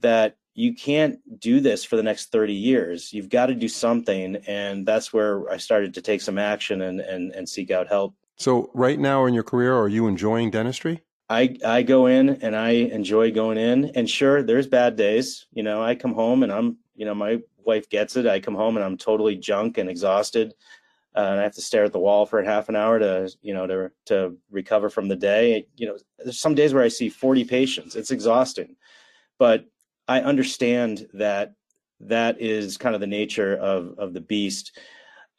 that 0.00 0.36
you 0.58 0.74
can't 0.74 1.20
do 1.38 1.60
this 1.60 1.84
for 1.84 1.94
the 1.94 2.02
next 2.02 2.32
30 2.32 2.52
years. 2.52 3.12
You've 3.12 3.28
got 3.28 3.46
to 3.46 3.54
do 3.54 3.68
something 3.68 4.36
and 4.48 4.84
that's 4.84 5.12
where 5.12 5.48
i 5.50 5.56
started 5.56 5.94
to 5.94 6.02
take 6.02 6.20
some 6.20 6.36
action 6.36 6.82
and 6.82 7.00
and, 7.00 7.32
and 7.32 7.48
seek 7.48 7.70
out 7.70 7.86
help. 7.86 8.14
So 8.36 8.70
right 8.74 8.98
now 8.98 9.26
in 9.26 9.34
your 9.34 9.44
career 9.44 9.74
are 9.76 9.88
you 9.88 10.08
enjoying 10.08 10.50
dentistry? 10.50 11.02
I, 11.30 11.58
I 11.64 11.82
go 11.82 12.06
in 12.06 12.30
and 12.42 12.56
I 12.56 12.70
enjoy 12.70 13.30
going 13.32 13.58
in 13.58 13.92
and 13.94 14.08
sure 14.08 14.42
there's 14.42 14.66
bad 14.66 14.96
days 14.96 15.46
you 15.52 15.62
know 15.62 15.82
I 15.82 15.94
come 15.94 16.14
home 16.14 16.42
and 16.42 16.50
I'm 16.50 16.78
you 16.96 17.06
know 17.06 17.14
my 17.14 17.38
wife 17.64 17.88
gets 17.88 18.16
it 18.16 18.26
I 18.26 18.40
come 18.40 18.56
home 18.56 18.76
and 18.76 18.84
I'm 18.84 18.96
totally 18.96 19.36
junk 19.36 19.78
and 19.78 19.88
exhausted 19.88 20.54
uh, 21.16 21.20
and 21.20 21.40
I 21.40 21.42
have 21.42 21.54
to 21.54 21.62
stare 21.62 21.84
at 21.84 21.92
the 21.92 21.98
wall 21.98 22.26
for 22.26 22.42
half 22.42 22.68
an 22.68 22.76
hour 22.76 22.98
to 22.98 23.30
you 23.42 23.54
know 23.54 23.66
to 23.66 23.90
to 24.06 24.36
recover 24.50 24.90
from 24.90 25.08
the 25.08 25.16
day. 25.16 25.66
You 25.76 25.86
know, 25.86 25.98
there's 26.18 26.38
some 26.38 26.54
days 26.54 26.74
where 26.74 26.82
I 26.82 26.88
see 26.88 27.08
40 27.08 27.44
patients. 27.44 27.96
It's 27.96 28.10
exhausting, 28.10 28.76
but 29.38 29.64
I 30.06 30.20
understand 30.20 31.08
that 31.14 31.54
that 32.00 32.40
is 32.40 32.76
kind 32.76 32.94
of 32.94 33.00
the 33.00 33.06
nature 33.06 33.56
of 33.56 33.98
of 33.98 34.14
the 34.14 34.20
beast. 34.20 34.78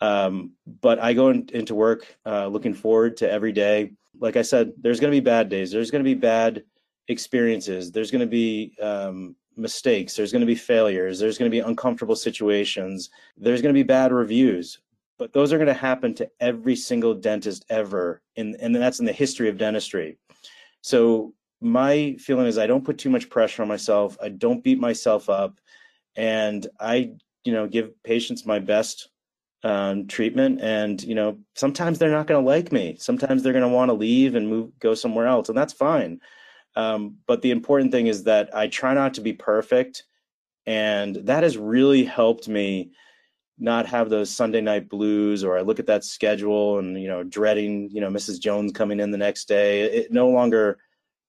Um, 0.02 0.54
but 0.82 1.00
I 1.00 1.14
go 1.14 1.30
in, 1.30 1.50
into 1.54 1.76
work 1.76 2.18
uh, 2.26 2.48
looking 2.48 2.74
forward 2.74 3.18
to 3.18 3.30
every 3.30 3.52
day. 3.52 3.92
Like 4.18 4.38
I 4.38 4.44
said, 4.44 4.72
there's 4.78 5.00
going 5.00 5.12
to 5.12 5.16
be 5.16 5.24
bad 5.24 5.50
days. 5.50 5.72
There's 5.72 5.92
going 5.92 6.04
to 6.04 6.10
be 6.10 6.14
bad 6.14 6.64
experiences. 7.10 7.92
There's 7.92 8.12
going 8.12 8.22
to 8.22 8.28
be 8.28 8.76
um, 8.82 9.36
mistakes, 9.60 10.16
there's 10.16 10.32
going 10.32 10.42
to 10.42 10.48
be 10.48 10.56
failures, 10.56 11.20
there's 11.20 11.38
going 11.38 11.52
to 11.52 11.56
be 11.56 11.60
uncomfortable 11.60 12.16
situations, 12.16 13.10
there's 13.38 13.62
going 13.62 13.74
to 13.74 13.78
be 13.78 13.84
bad 13.84 14.12
reviews. 14.12 14.80
But 15.20 15.34
those 15.34 15.54
are 15.54 15.58
going 15.58 15.68
to 15.68 15.74
happen 15.74 16.16
to 16.16 16.30
every 16.40 16.76
single 16.76 17.14
dentist 17.14 17.66
ever, 17.70 18.22
in, 18.36 18.56
and 18.60 18.74
that's 18.74 19.00
in 19.00 19.06
the 19.06 19.12
history 19.12 19.50
of 19.50 19.58
dentistry. 19.58 20.18
So 20.82 21.34
my 21.62 22.16
feeling 22.20 22.48
is 22.48 22.58
I 22.58 22.68
don't 22.68 22.86
put 22.86 22.98
too 22.98 23.10
much 23.10 23.30
pressure 23.30 23.62
on 23.62 23.68
myself. 23.68 24.18
I 24.24 24.30
don't 24.30 24.64
beat 24.64 24.80
myself 24.80 25.30
up, 25.30 25.60
and 26.16 26.66
I, 26.80 27.12
you 27.44 27.54
know, 27.54 27.68
give 27.68 28.02
patients 28.04 28.46
my 28.46 28.60
best 28.60 29.10
um, 29.64 30.08
treatment. 30.08 30.62
And 30.62 31.04
you 31.04 31.16
know, 31.16 31.38
sometimes 31.56 32.00
they're 32.00 32.10
not 32.10 32.28
going 32.28 32.42
to 32.42 32.48
like 32.50 32.72
me. 32.72 32.96
Sometimes 32.98 33.44
they're 33.44 33.54
going 33.54 33.70
to 33.70 33.76
want 33.76 33.90
to 33.90 33.94
leave 33.94 34.36
and 34.36 34.48
move, 34.48 34.72
go 34.80 34.94
somewhere 34.94 35.28
else, 35.28 35.50
and 35.50 35.58
that's 35.58 35.74
fine. 35.74 36.22
Um, 36.76 37.18
but 37.28 37.42
the 37.42 37.52
important 37.52 37.92
thing 37.92 38.08
is 38.08 38.24
that 38.24 38.56
I 38.56 38.68
try 38.68 38.94
not 38.94 39.16
to 39.16 39.22
be 39.22 39.34
perfect, 39.34 40.04
and 40.66 41.16
that 41.18 41.44
has 41.44 41.58
really 41.58 42.06
helped 42.06 42.48
me 42.48 42.92
not 43.60 43.86
have 43.86 44.10
those 44.10 44.30
Sunday 44.30 44.62
night 44.62 44.90
blues 44.90 45.44
or 45.44 45.58
I 45.58 45.62
look 45.62 45.80
at 45.80 45.88
that 45.88 46.04
schedule 46.04 46.80
and 46.80 47.00
you 47.02 47.08
know 47.08 47.24
dreading 47.24 47.90
you 47.92 48.02
know 48.02 48.10
Mrs. 48.10 48.40
Jones 48.40 48.72
coming 48.72 49.00
in 49.00 49.12
the 49.12 49.18
next 49.18 49.48
day. 49.48 49.82
It 49.82 50.12
no 50.12 50.30
longer 50.30 50.80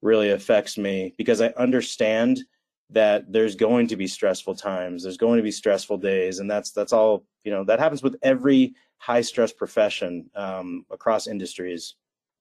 really 0.02 0.30
affects 0.30 0.78
me 0.78 1.14
because 1.18 1.40
I 1.40 1.48
understand 1.56 2.42
that 2.90 3.30
there's 3.30 3.54
going 3.54 3.86
to 3.88 3.96
be 3.96 4.06
stressful 4.06 4.54
times 4.54 5.02
there's 5.02 5.16
going 5.16 5.36
to 5.36 5.42
be 5.42 5.50
stressful 5.50 5.98
days 5.98 6.40
and 6.40 6.50
that's 6.50 6.72
that's 6.72 6.92
all 6.92 7.24
you 7.44 7.50
know 7.52 7.64
that 7.64 7.78
happens 7.78 8.02
with 8.02 8.16
every 8.22 8.74
high 8.98 9.20
stress 9.20 9.52
profession 9.52 10.28
um, 10.34 10.84
across 10.90 11.26
industries 11.26 11.94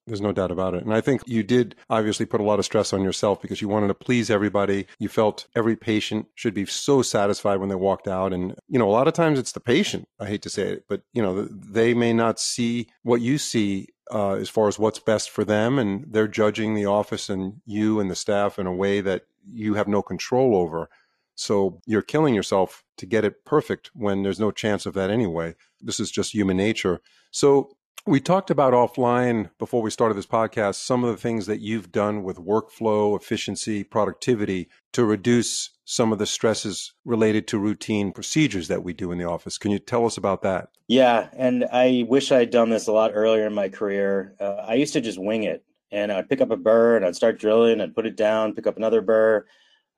there's 0.09 0.21
no 0.21 0.31
doubt 0.31 0.51
about 0.51 0.73
it. 0.73 0.83
And 0.83 0.93
I 0.93 1.01
think 1.01 1.21
you 1.25 1.43
did 1.43 1.75
obviously 1.89 2.25
put 2.25 2.41
a 2.41 2.43
lot 2.43 2.59
of 2.59 2.65
stress 2.65 2.91
on 2.91 3.03
yourself 3.03 3.41
because 3.41 3.61
you 3.61 3.67
wanted 3.67 3.87
to 3.87 3.93
please 3.93 4.29
everybody. 4.29 4.87
You 4.99 5.07
felt 5.07 5.47
every 5.55 5.75
patient 5.75 6.27
should 6.35 6.53
be 6.53 6.65
so 6.65 7.01
satisfied 7.01 7.57
when 7.57 7.69
they 7.69 7.75
walked 7.75 8.07
out. 8.07 8.33
And, 8.33 8.55
you 8.67 8.77
know, 8.77 8.89
a 8.89 8.91
lot 8.91 9.07
of 9.07 9.13
times 9.13 9.39
it's 9.39 9.53
the 9.53 9.59
patient. 9.59 10.07
I 10.19 10.25
hate 10.27 10.41
to 10.41 10.49
say 10.49 10.63
it, 10.63 10.85
but, 10.89 11.01
you 11.13 11.21
know, 11.21 11.43
they 11.43 11.93
may 11.93 12.11
not 12.11 12.39
see 12.39 12.87
what 13.03 13.21
you 13.21 13.37
see 13.37 13.87
uh, 14.11 14.33
as 14.33 14.49
far 14.49 14.67
as 14.67 14.77
what's 14.77 14.99
best 14.99 15.29
for 15.29 15.45
them. 15.45 15.79
And 15.79 16.05
they're 16.11 16.27
judging 16.27 16.73
the 16.73 16.85
office 16.85 17.29
and 17.29 17.61
you 17.65 17.99
and 17.99 18.11
the 18.11 18.15
staff 18.15 18.59
in 18.59 18.67
a 18.67 18.73
way 18.73 19.01
that 19.01 19.23
you 19.45 19.75
have 19.75 19.87
no 19.87 20.01
control 20.01 20.55
over. 20.55 20.89
So 21.35 21.79
you're 21.85 22.01
killing 22.01 22.35
yourself 22.35 22.83
to 22.97 23.05
get 23.05 23.23
it 23.23 23.45
perfect 23.45 23.91
when 23.93 24.23
there's 24.23 24.41
no 24.41 24.51
chance 24.51 24.85
of 24.85 24.93
that 24.95 25.09
anyway. 25.09 25.55
This 25.79 25.99
is 25.99 26.11
just 26.11 26.33
human 26.33 26.57
nature. 26.57 26.99
So 27.31 27.77
we 28.05 28.19
talked 28.19 28.49
about 28.49 28.73
offline 28.73 29.49
before 29.59 29.81
we 29.81 29.91
started 29.91 30.15
this 30.15 30.25
podcast 30.25 30.75
some 30.75 31.03
of 31.03 31.11
the 31.11 31.21
things 31.21 31.45
that 31.45 31.59
you've 31.59 31.91
done 31.91 32.23
with 32.23 32.37
workflow, 32.37 33.19
efficiency, 33.19 33.83
productivity 33.83 34.69
to 34.93 35.05
reduce 35.05 35.71
some 35.85 36.11
of 36.11 36.19
the 36.19 36.25
stresses 36.25 36.93
related 37.03 37.47
to 37.47 37.57
routine 37.57 38.11
procedures 38.11 38.67
that 38.67 38.83
we 38.83 38.93
do 38.93 39.11
in 39.11 39.17
the 39.17 39.27
office. 39.27 39.57
Can 39.57 39.71
you 39.71 39.79
tell 39.79 40.05
us 40.05 40.17
about 40.17 40.41
that? 40.43 40.69
Yeah, 40.87 41.29
and 41.33 41.65
I 41.71 42.05
wish 42.07 42.31
I'd 42.31 42.51
done 42.51 42.69
this 42.69 42.87
a 42.87 42.91
lot 42.91 43.11
earlier 43.13 43.47
in 43.47 43.53
my 43.53 43.69
career. 43.69 44.35
Uh, 44.39 44.65
I 44.67 44.75
used 44.75 44.93
to 44.93 45.01
just 45.01 45.19
wing 45.19 45.43
it, 45.43 45.63
and 45.91 46.11
I'd 46.11 46.29
pick 46.29 46.41
up 46.41 46.51
a 46.51 46.57
burr 46.57 46.95
and 46.95 47.05
I'd 47.05 47.15
start 47.15 47.39
drilling, 47.39 47.81
I'd 47.81 47.95
put 47.95 48.05
it 48.05 48.15
down, 48.15 48.53
pick 48.53 48.67
up 48.67 48.77
another 48.77 49.01
burr, 49.01 49.45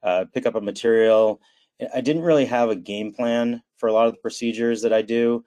uh, 0.02 0.26
pick 0.34 0.46
up 0.46 0.56
a 0.56 0.62
material. 0.62 1.42
I 1.94 2.02
didn't 2.02 2.24
really 2.24 2.46
have 2.46 2.70
a 2.70 2.76
game 2.76 3.14
plan 3.14 3.62
for 3.78 3.90
a 3.90 3.94
lot 3.94 4.08
of 4.08 4.14
the 4.14 4.22
procedures 4.22 4.82
that 4.84 4.94
I 4.94 5.02
do. 5.02 5.44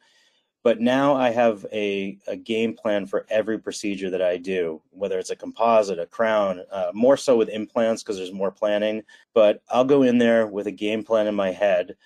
But 0.64 0.80
now 0.80 1.14
I 1.14 1.30
have 1.30 1.66
a, 1.72 2.18
a 2.26 2.36
game 2.36 2.74
plan 2.74 3.04
for 3.04 3.26
every 3.28 3.58
procedure 3.58 4.08
that 4.10 4.22
I 4.22 4.38
do, 4.38 4.80
whether 4.90 5.18
it's 5.18 5.30
a 5.30 5.36
composite, 5.36 5.98
a 5.98 6.06
crown, 6.06 6.62
uh, 6.72 6.90
more 6.94 7.18
so 7.18 7.36
with 7.36 7.50
implants 7.50 8.02
because 8.02 8.16
there's 8.16 8.32
more 8.32 8.50
planning. 8.50 9.02
But 9.34 9.62
I'll 9.68 9.84
go 9.84 10.02
in 10.02 10.16
there 10.16 10.46
with 10.46 10.66
a 10.66 10.72
game 10.72 11.04
plan 11.04 11.26
in 11.26 11.34
my 11.34 11.52
head, 11.52 11.96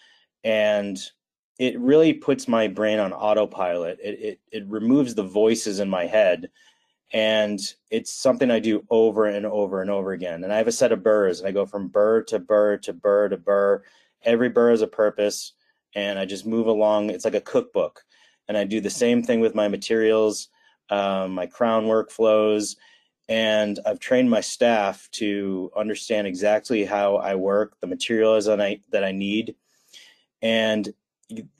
and 0.42 0.98
it 1.60 1.78
really 1.78 2.12
puts 2.12 2.48
my 2.48 2.66
brain 2.66 2.98
on 2.98 3.12
autopilot. 3.12 4.00
It, 4.02 4.20
it, 4.20 4.40
it 4.50 4.66
removes 4.66 5.14
the 5.14 5.22
voices 5.22 5.78
in 5.78 5.88
my 5.88 6.06
head 6.06 6.50
and 7.12 7.58
it's 7.90 8.12
something 8.12 8.50
I 8.50 8.58
do 8.58 8.84
over 8.90 9.26
and 9.26 9.46
over 9.46 9.80
and 9.80 9.90
over 9.90 10.12
again. 10.12 10.44
And 10.44 10.52
I 10.52 10.58
have 10.58 10.68
a 10.68 10.72
set 10.72 10.92
of 10.92 11.02
burrs, 11.02 11.40
and 11.40 11.48
I 11.48 11.52
go 11.52 11.64
from 11.64 11.88
burr 11.88 12.22
to 12.24 12.38
burr 12.38 12.76
to 12.78 12.92
burr 12.92 13.30
to 13.30 13.36
burr. 13.38 13.82
Every 14.24 14.50
burr 14.50 14.70
has 14.70 14.82
a 14.82 14.86
purpose, 14.86 15.54
and 15.94 16.18
I 16.18 16.26
just 16.26 16.44
move 16.44 16.66
along. 16.66 17.08
It's 17.08 17.24
like 17.24 17.34
a 17.34 17.40
cookbook 17.40 18.04
and 18.48 18.56
I 18.56 18.64
do 18.64 18.80
the 18.80 18.90
same 18.90 19.22
thing 19.22 19.40
with 19.40 19.54
my 19.54 19.68
materials, 19.68 20.48
um, 20.90 21.32
my 21.32 21.46
crown 21.46 21.84
workflows, 21.84 22.76
and 23.28 23.78
I've 23.84 23.98
trained 23.98 24.30
my 24.30 24.40
staff 24.40 25.08
to 25.12 25.70
understand 25.76 26.26
exactly 26.26 26.84
how 26.84 27.16
I 27.16 27.34
work, 27.34 27.76
the 27.80 27.86
materials 27.86 28.46
that 28.46 28.60
I 28.60 28.80
that 28.90 29.04
I 29.04 29.12
need, 29.12 29.54
and 30.40 30.88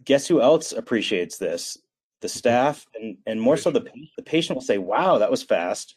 guess 0.04 0.26
who 0.26 0.40
else 0.40 0.72
appreciates 0.72 1.36
this? 1.36 1.76
The 2.20 2.28
mm-hmm. 2.28 2.38
staff, 2.38 2.86
and 2.94 3.18
and 3.26 3.40
more 3.40 3.56
so 3.56 3.70
the 3.70 3.86
the 4.16 4.22
patient 4.22 4.56
will 4.56 4.64
say, 4.64 4.78
"Wow, 4.78 5.18
that 5.18 5.30
was 5.30 5.42
fast," 5.42 5.94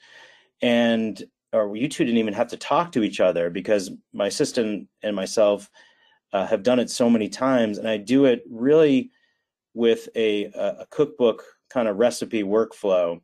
and 0.62 1.24
or 1.54 1.76
you 1.76 1.88
two 1.88 2.06
didn't 2.06 2.20
even 2.20 2.34
have 2.34 2.50
to 2.50 2.58
talk 2.58 2.92
to 2.94 3.04
each 3.04 3.20
other 3.20 3.50
because 3.50 3.92
my 4.14 4.28
assistant 4.28 4.88
and 5.04 5.16
myself 5.16 5.70
uh, 6.34 6.46
have 6.46 6.64
done 6.64 6.80
it 6.80 6.90
so 6.90 7.10
many 7.10 7.30
times, 7.30 7.78
and 7.78 7.88
I 7.88 7.98
do 7.98 8.26
it 8.26 8.44
really 8.50 9.12
with 9.74 10.10
a, 10.16 10.46
a 10.46 10.86
cookbook 10.90 11.44
kind 11.70 11.88
of 11.88 11.98
recipe 11.98 12.44
workflow. 12.44 13.20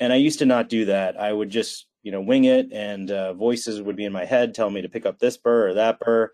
And 0.00 0.12
I 0.12 0.16
used 0.16 0.40
to 0.40 0.46
not 0.46 0.68
do 0.68 0.86
that. 0.86 1.18
I 1.18 1.32
would 1.32 1.50
just, 1.50 1.86
you 2.02 2.10
know, 2.10 2.20
wing 2.20 2.44
it 2.44 2.72
and 2.72 3.10
uh, 3.10 3.34
voices 3.34 3.80
would 3.80 3.96
be 3.96 4.04
in 4.04 4.12
my 4.12 4.24
head 4.24 4.54
telling 4.54 4.74
me 4.74 4.82
to 4.82 4.88
pick 4.88 5.06
up 5.06 5.18
this 5.18 5.36
burr 5.36 5.68
or 5.68 5.74
that 5.74 6.00
burr. 6.00 6.30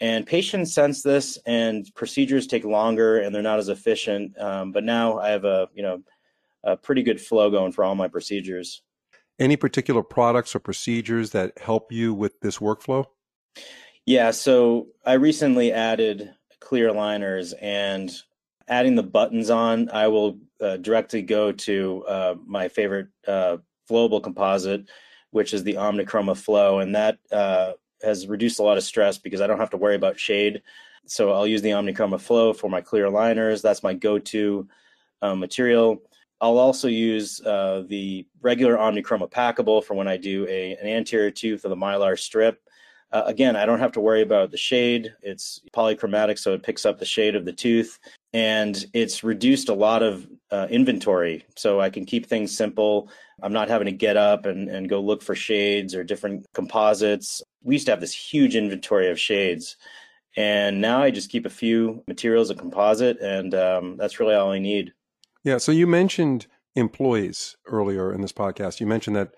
And 0.00 0.26
patients 0.26 0.74
sense 0.74 1.02
this 1.02 1.38
and 1.46 1.88
procedures 1.94 2.46
take 2.46 2.64
longer 2.64 3.18
and 3.18 3.34
they're 3.34 3.42
not 3.42 3.58
as 3.58 3.68
efficient. 3.68 4.38
Um, 4.38 4.72
but 4.72 4.84
now 4.84 5.18
I 5.18 5.30
have 5.30 5.44
a, 5.44 5.68
you 5.74 5.82
know, 5.82 6.02
a 6.64 6.76
pretty 6.76 7.02
good 7.02 7.20
flow 7.20 7.50
going 7.50 7.72
for 7.72 7.84
all 7.84 7.94
my 7.94 8.08
procedures. 8.08 8.82
Any 9.38 9.56
particular 9.56 10.02
products 10.02 10.54
or 10.54 10.58
procedures 10.58 11.30
that 11.30 11.58
help 11.58 11.92
you 11.92 12.12
with 12.12 12.40
this 12.40 12.58
workflow? 12.58 13.04
Yeah, 14.06 14.30
so 14.32 14.88
I 15.04 15.14
recently 15.14 15.72
added 15.72 16.32
clear 16.60 16.88
aligners 16.88 17.54
and 17.60 18.10
adding 18.68 18.94
the 18.94 19.02
buttons 19.02 19.50
on, 19.50 19.90
I 19.90 20.08
will 20.08 20.38
uh, 20.60 20.76
directly 20.76 21.22
go 21.22 21.52
to 21.52 22.04
uh, 22.06 22.34
my 22.46 22.68
favorite 22.68 23.08
uh, 23.26 23.58
flowable 23.88 24.22
composite, 24.22 24.88
which 25.30 25.54
is 25.54 25.64
the 25.64 25.74
Omnichroma 25.74 26.36
Flow, 26.36 26.80
and 26.80 26.94
that 26.94 27.18
uh, 27.32 27.72
has 28.02 28.26
reduced 28.26 28.58
a 28.58 28.62
lot 28.62 28.76
of 28.76 28.84
stress 28.84 29.18
because 29.18 29.40
I 29.40 29.46
don't 29.46 29.58
have 29.58 29.70
to 29.70 29.76
worry 29.76 29.96
about 29.96 30.18
shade. 30.18 30.62
So 31.06 31.32
I'll 31.32 31.46
use 31.46 31.62
the 31.62 31.70
Omnichroma 31.70 32.20
Flow 32.20 32.52
for 32.52 32.68
my 32.68 32.80
clear 32.80 33.06
aligners. 33.06 33.62
That's 33.62 33.82
my 33.82 33.94
go-to 33.94 34.68
uh, 35.22 35.34
material. 35.34 36.02
I'll 36.40 36.58
also 36.58 36.86
use 36.86 37.40
uh, 37.40 37.84
the 37.88 38.26
regular 38.42 38.76
Omnichroma 38.76 39.30
packable 39.30 39.82
for 39.82 39.94
when 39.94 40.06
I 40.06 40.16
do 40.16 40.46
a, 40.48 40.76
an 40.76 40.86
anterior 40.86 41.30
tooth 41.30 41.64
of 41.64 41.70
the 41.70 41.76
mylar 41.76 42.18
strip. 42.18 42.62
Uh, 43.10 43.22
again, 43.24 43.56
I 43.56 43.64
don't 43.64 43.78
have 43.78 43.92
to 43.92 44.00
worry 44.00 44.20
about 44.20 44.50
the 44.50 44.58
shade. 44.58 45.14
It's 45.22 45.62
polychromatic, 45.74 46.38
so 46.38 46.52
it 46.52 46.62
picks 46.62 46.84
up 46.84 46.98
the 46.98 47.06
shade 47.06 47.34
of 47.34 47.46
the 47.46 47.52
tooth 47.52 47.98
and 48.32 48.84
it's 48.92 49.24
reduced 49.24 49.68
a 49.68 49.74
lot 49.74 50.02
of 50.02 50.26
uh, 50.50 50.66
inventory 50.70 51.44
so 51.56 51.80
i 51.80 51.90
can 51.90 52.04
keep 52.04 52.26
things 52.26 52.56
simple. 52.56 53.10
I'm 53.42 53.52
not 53.52 53.68
having 53.68 53.86
to 53.86 53.92
get 53.92 54.16
up 54.16 54.46
and, 54.46 54.68
and 54.68 54.88
go 54.88 55.00
look 55.00 55.22
for 55.22 55.36
shades 55.36 55.94
or 55.94 56.02
different 56.02 56.44
composites. 56.54 57.40
We 57.62 57.76
used 57.76 57.86
to 57.86 57.92
have 57.92 58.00
this 58.00 58.12
huge 58.12 58.56
inventory 58.56 59.10
of 59.10 59.20
shades 59.20 59.76
and 60.36 60.80
now 60.80 61.02
i 61.02 61.10
just 61.10 61.30
keep 61.30 61.46
a 61.46 61.50
few 61.50 62.02
materials 62.06 62.50
of 62.50 62.58
composite 62.58 63.18
and 63.20 63.54
um, 63.54 63.96
that's 63.96 64.20
really 64.20 64.34
all 64.34 64.50
i 64.50 64.58
need. 64.58 64.92
Yeah 65.44 65.58
so 65.58 65.72
you 65.72 65.86
mentioned 65.86 66.46
employees 66.76 67.56
earlier 67.66 68.12
in 68.12 68.20
this 68.20 68.32
podcast. 68.32 68.80
You 68.80 68.86
mentioned 68.86 69.16
that 69.16 69.34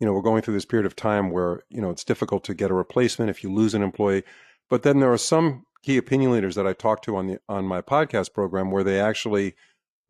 you 0.00 0.06
know 0.06 0.12
we're 0.12 0.22
going 0.22 0.42
through 0.42 0.54
this 0.54 0.64
period 0.64 0.86
of 0.86 0.96
time 0.96 1.30
where 1.30 1.62
you 1.70 1.80
know 1.80 1.90
it's 1.90 2.04
difficult 2.04 2.44
to 2.44 2.54
get 2.54 2.70
a 2.70 2.74
replacement 2.74 3.30
if 3.30 3.42
you 3.42 3.52
lose 3.52 3.74
an 3.74 3.82
employee 3.82 4.22
but 4.68 4.82
then 4.82 5.00
there 5.00 5.12
are 5.12 5.18
some 5.18 5.64
key 5.84 5.96
opinion 5.98 6.32
leaders 6.32 6.54
that 6.54 6.66
I 6.66 6.72
talked 6.72 7.04
to 7.04 7.16
on 7.16 7.26
the 7.26 7.38
on 7.48 7.66
my 7.66 7.82
podcast 7.82 8.32
program 8.32 8.70
where 8.70 8.84
they 8.84 8.98
actually 8.98 9.54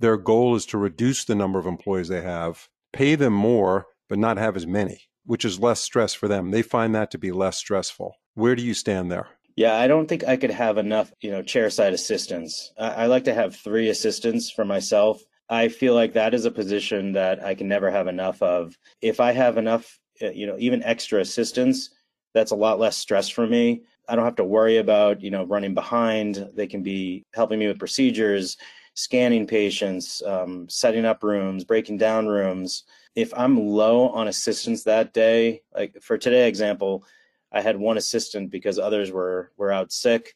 their 0.01 0.17
goal 0.17 0.55
is 0.55 0.67
to 0.67 0.79
reduce 0.79 1.25
the 1.25 1.35
number 1.35 1.59
of 1.59 1.67
employees 1.67 2.09
they 2.09 2.23
have, 2.23 2.69
pay 2.93 3.15
them 3.15 3.33
more, 3.33 3.87
but 4.09 4.19
not 4.19 4.37
have 4.37 4.57
as 4.57 4.67
many, 4.67 5.03
which 5.25 5.45
is 5.45 5.61
less 5.61 5.81
stress 5.81 6.15
for 6.15 6.29
them. 6.29 6.51
They 6.51 6.63
find 6.63 6.95
that 6.95 7.11
to 7.13 7.19
be 7.19 7.33
less 7.33 7.57
stressful. 7.59 8.15
Where 8.35 8.55
do 8.55 8.63
you 8.63 8.75
stand 8.75 9.11
there? 9.11 9.29
Yeah, 9.57 9.77
I 9.77 9.87
don't 9.87 10.09
think 10.09 10.25
I 10.25 10.37
could 10.37 10.51
have 10.51 10.79
enough, 10.79 11.13
you 11.21 11.31
know, 11.31 11.43
chairside 11.43 11.93
assistants. 11.93 12.73
I, 12.79 12.89
I 12.89 13.07
like 13.07 13.25
to 13.25 13.35
have 13.35 13.55
three 13.55 13.89
assistants 13.89 14.51
for 14.51 14.65
myself. 14.65 15.23
I 15.49 15.69
feel 15.69 15.95
like 15.95 16.15
that 16.15 16.35
is 16.35 16.45
a 16.45 16.51
position 16.51 17.13
that 17.13 17.45
I 17.45 17.55
can 17.55 17.69
never 17.69 17.91
have 17.91 18.09
enough 18.09 18.43
of. 18.43 18.77
If 19.01 19.21
I 19.21 19.33
have 19.33 19.57
enough, 19.57 20.01
uh, 20.23 20.31
you 20.31 20.47
know, 20.47 20.57
even 20.59 20.83
extra 20.83 21.21
assistants, 21.21 21.91
that's 22.33 22.51
a 22.51 22.57
lot 22.57 22.81
less 22.81 22.97
stress 22.97 23.29
for 23.29 23.47
me. 23.47 23.83
I 24.09 24.17
don't 24.17 24.25
have 24.25 24.37
to 24.37 24.45
worry 24.45 24.79
about, 24.79 25.21
you 25.23 25.31
know, 25.31 25.45
running 25.45 25.75
behind. 25.75 26.49
They 26.55 26.67
can 26.67 26.83
be 26.83 27.25
helping 27.35 27.59
me 27.59 27.67
with 27.67 27.79
procedures, 27.79 28.57
scanning 28.95 29.47
patients, 29.47 30.23
um, 30.23 30.69
setting 30.69 31.05
up 31.05 31.23
rooms, 31.23 31.65
breaking 31.65 31.99
down 31.99 32.27
rooms. 32.27 32.85
If 33.15 33.33
I'm 33.37 33.59
low 33.59 34.09
on 34.09 34.29
assistance 34.29 34.85
that 34.85 35.13
day, 35.13 35.63
like 35.75 35.97
for 36.03 36.19
today 36.19 36.49
example, 36.49 37.05
I 37.53 37.61
had 37.61 37.77
one 37.77 37.97
assistant 37.97 38.51
because 38.51 38.79
others 38.79 39.13
were 39.13 39.53
were 39.57 39.73
out 39.73 39.93
sick. 39.93 40.35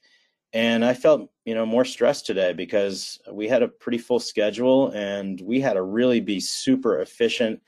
And 0.53 0.85
I 0.85 0.95
felt, 0.95 1.31
you 1.45 1.55
know, 1.55 1.67
more 1.67 1.85
stressed 1.85 2.25
today 2.25 2.55
because 2.55 3.21
we 3.31 3.49
had 3.49 3.63
a 3.63 3.69
pretty 3.69 3.99
full 3.99 4.21
schedule 4.21 4.91
and 4.93 5.41
we 5.43 5.61
had 5.61 5.75
to 5.75 5.83
really 5.83 6.21
be 6.21 6.41
super 6.41 7.01
efficient. 7.01 7.61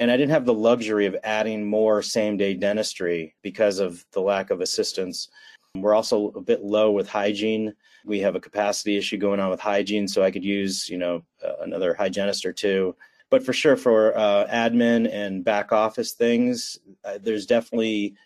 And 0.00 0.10
I 0.10 0.16
didn't 0.16 0.32
have 0.32 0.46
the 0.46 0.54
luxury 0.54 1.04
of 1.04 1.14
adding 1.24 1.68
more 1.68 2.00
same 2.00 2.38
day 2.38 2.54
dentistry 2.54 3.36
because 3.42 3.78
of 3.78 4.04
the 4.12 4.20
lack 4.20 4.50
of 4.50 4.62
assistance. 4.62 5.28
We're 5.76 5.94
also 5.94 6.28
a 6.28 6.40
bit 6.40 6.64
low 6.64 6.90
with 6.90 7.06
hygiene. 7.06 7.74
We 8.06 8.18
have 8.20 8.34
a 8.34 8.40
capacity 8.40 8.96
issue 8.96 9.18
going 9.18 9.40
on 9.40 9.50
with 9.50 9.60
hygiene, 9.60 10.08
so 10.08 10.22
I 10.22 10.30
could 10.30 10.42
use, 10.42 10.88
you 10.88 10.96
know, 10.96 11.22
another 11.60 11.92
hygienist 11.92 12.46
or 12.46 12.52
two. 12.52 12.96
But 13.28 13.44
for 13.44 13.52
sure, 13.52 13.76
for 13.76 14.16
uh, 14.16 14.46
admin 14.50 15.08
and 15.12 15.44
back 15.44 15.70
office 15.70 16.12
things, 16.12 16.78
uh, 17.04 17.18
there's 17.22 17.46
definitely 17.46 18.16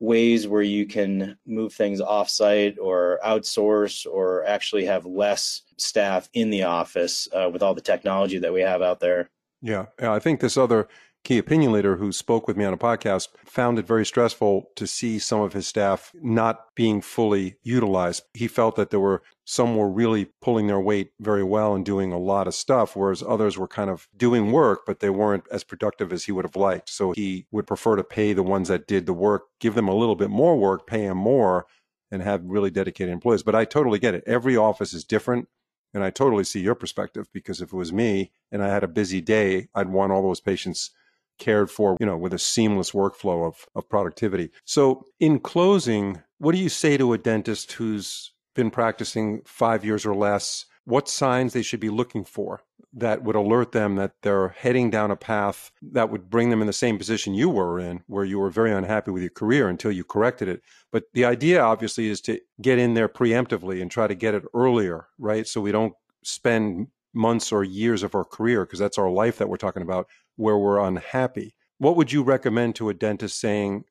ways 0.00 0.46
where 0.46 0.62
you 0.62 0.86
can 0.86 1.38
move 1.46 1.72
things 1.72 2.02
offsite 2.02 2.76
or 2.78 3.18
outsource 3.24 4.06
or 4.06 4.44
actually 4.44 4.84
have 4.84 5.06
less 5.06 5.62
staff 5.78 6.28
in 6.34 6.50
the 6.50 6.64
office 6.64 7.28
uh, 7.32 7.48
with 7.50 7.62
all 7.62 7.74
the 7.74 7.80
technology 7.80 8.38
that 8.38 8.52
we 8.52 8.60
have 8.60 8.82
out 8.82 9.00
there. 9.00 9.30
Yeah, 9.62 9.86
I 9.98 10.18
think 10.18 10.40
this 10.40 10.58
other 10.58 10.88
key 11.24 11.38
opinion 11.38 11.72
leader 11.72 11.96
who 11.96 12.12
spoke 12.12 12.46
with 12.46 12.56
me 12.56 12.66
on 12.66 12.74
a 12.74 12.78
podcast 12.78 13.28
found 13.46 13.78
it 13.78 13.86
very 13.86 14.04
stressful 14.04 14.70
to 14.76 14.86
see 14.86 15.18
some 15.18 15.40
of 15.40 15.54
his 15.54 15.66
staff 15.66 16.12
not 16.14 16.66
being 16.74 17.00
fully 17.00 17.56
utilized. 17.62 18.22
He 18.34 18.46
felt 18.46 18.76
that 18.76 18.90
there 18.90 19.00
were 19.00 19.22
some 19.44 19.76
were 19.76 19.90
really 19.90 20.26
pulling 20.42 20.66
their 20.66 20.80
weight 20.80 21.12
very 21.20 21.42
well 21.42 21.74
and 21.74 21.84
doing 21.84 22.12
a 22.12 22.18
lot 22.18 22.46
of 22.46 22.54
stuff, 22.54 22.94
whereas 22.94 23.22
others 23.22 23.58
were 23.58 23.68
kind 23.68 23.90
of 23.90 24.06
doing 24.16 24.52
work, 24.52 24.80
but 24.86 25.00
they 25.00 25.10
weren't 25.10 25.44
as 25.50 25.64
productive 25.64 26.12
as 26.12 26.24
he 26.24 26.32
would 26.32 26.44
have 26.44 26.56
liked. 26.56 26.90
So 26.90 27.12
he 27.12 27.46
would 27.50 27.66
prefer 27.66 27.96
to 27.96 28.04
pay 28.04 28.34
the 28.34 28.42
ones 28.42 28.68
that 28.68 28.86
did 28.86 29.06
the 29.06 29.14
work, 29.14 29.44
give 29.60 29.74
them 29.74 29.88
a 29.88 29.94
little 29.94 30.16
bit 30.16 30.30
more 30.30 30.58
work, 30.58 30.86
pay 30.86 31.06
them 31.06 31.18
more, 31.18 31.66
and 32.10 32.22
have 32.22 32.44
really 32.44 32.70
dedicated 32.70 33.12
employees. 33.12 33.42
But 33.42 33.54
I 33.54 33.64
totally 33.64 33.98
get 33.98 34.14
it. 34.14 34.24
Every 34.26 34.56
office 34.56 34.92
is 34.92 35.04
different. 35.04 35.48
And 35.94 36.02
I 36.02 36.10
totally 36.10 36.42
see 36.42 36.58
your 36.58 36.74
perspective 36.74 37.28
because 37.32 37.60
if 37.60 37.72
it 37.72 37.76
was 37.76 37.92
me 37.92 38.32
and 38.50 38.64
I 38.64 38.68
had 38.68 38.82
a 38.82 38.88
busy 38.88 39.20
day, 39.20 39.68
I'd 39.76 39.88
want 39.88 40.10
all 40.10 40.22
those 40.22 40.40
patients 40.40 40.90
cared 41.38 41.70
for, 41.70 41.96
you 42.00 42.06
know, 42.06 42.16
with 42.16 42.32
a 42.32 42.38
seamless 42.38 42.92
workflow 42.92 43.46
of, 43.46 43.66
of 43.74 43.88
productivity. 43.88 44.50
So 44.64 45.04
in 45.20 45.40
closing, 45.40 46.22
what 46.38 46.52
do 46.52 46.58
you 46.58 46.68
say 46.68 46.96
to 46.96 47.12
a 47.12 47.18
dentist 47.18 47.72
who's 47.72 48.32
been 48.54 48.70
practicing 48.70 49.42
five 49.44 49.84
years 49.84 50.06
or 50.06 50.14
less? 50.14 50.66
What 50.84 51.08
signs 51.08 51.52
they 51.52 51.62
should 51.62 51.80
be 51.80 51.90
looking 51.90 52.24
for 52.24 52.60
that 52.96 53.24
would 53.24 53.34
alert 53.34 53.72
them 53.72 53.96
that 53.96 54.12
they're 54.22 54.50
heading 54.50 54.90
down 54.90 55.10
a 55.10 55.16
path 55.16 55.72
that 55.82 56.10
would 56.10 56.30
bring 56.30 56.50
them 56.50 56.60
in 56.60 56.68
the 56.68 56.72
same 56.72 56.96
position 56.96 57.34
you 57.34 57.48
were 57.48 57.80
in, 57.80 58.04
where 58.06 58.24
you 58.24 58.38
were 58.38 58.50
very 58.50 58.70
unhappy 58.70 59.10
with 59.10 59.22
your 59.22 59.30
career 59.30 59.68
until 59.68 59.90
you 59.90 60.04
corrected 60.04 60.46
it. 60.46 60.62
But 60.92 61.04
the 61.12 61.24
idea, 61.24 61.60
obviously, 61.60 62.08
is 62.08 62.20
to 62.22 62.38
get 62.62 62.78
in 62.78 62.94
there 62.94 63.08
preemptively 63.08 63.82
and 63.82 63.90
try 63.90 64.06
to 64.06 64.14
get 64.14 64.34
it 64.34 64.44
earlier, 64.54 65.06
right? 65.18 65.48
So 65.48 65.60
we 65.60 65.72
don't 65.72 65.94
spend 66.22 66.86
months 67.12 67.50
or 67.50 67.64
years 67.64 68.02
of 68.02 68.14
our 68.14 68.24
career, 68.24 68.64
because 68.64 68.78
that's 68.78 68.98
our 68.98 69.10
life 69.10 69.38
that 69.38 69.48
we're 69.48 69.56
talking 69.56 69.82
about, 69.82 70.06
where 70.36 70.58
we're 70.58 70.80
unhappy. 70.80 71.54
What 71.78 71.96
would 71.96 72.12
you 72.12 72.22
recommend 72.22 72.76
to 72.76 72.88
a 72.88 72.94
dentist 72.94 73.40
saying, 73.40 73.84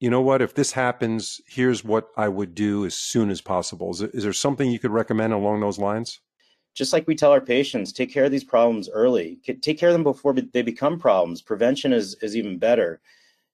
you 0.00 0.10
know 0.10 0.20
what, 0.20 0.42
if 0.42 0.54
this 0.54 0.72
happens, 0.72 1.40
here's 1.46 1.84
what 1.84 2.08
I 2.16 2.28
would 2.28 2.54
do 2.54 2.86
as 2.86 2.94
soon 2.94 3.30
as 3.30 3.40
possible? 3.40 3.90
Is, 3.90 4.02
is 4.02 4.22
there 4.22 4.32
something 4.32 4.70
you 4.70 4.78
could 4.78 4.90
recommend 4.90 5.32
along 5.32 5.60
those 5.60 5.78
lines? 5.78 6.20
Just 6.74 6.92
like 6.92 7.08
we 7.08 7.16
tell 7.16 7.32
our 7.32 7.40
patients, 7.40 7.92
take 7.92 8.12
care 8.12 8.24
of 8.24 8.30
these 8.30 8.44
problems 8.44 8.88
early. 8.88 9.40
Take 9.62 9.78
care 9.78 9.88
of 9.88 9.94
them 9.94 10.04
before 10.04 10.32
they 10.34 10.62
become 10.62 10.98
problems. 10.98 11.42
Prevention 11.42 11.92
is, 11.92 12.14
is 12.22 12.36
even 12.36 12.58
better. 12.58 13.00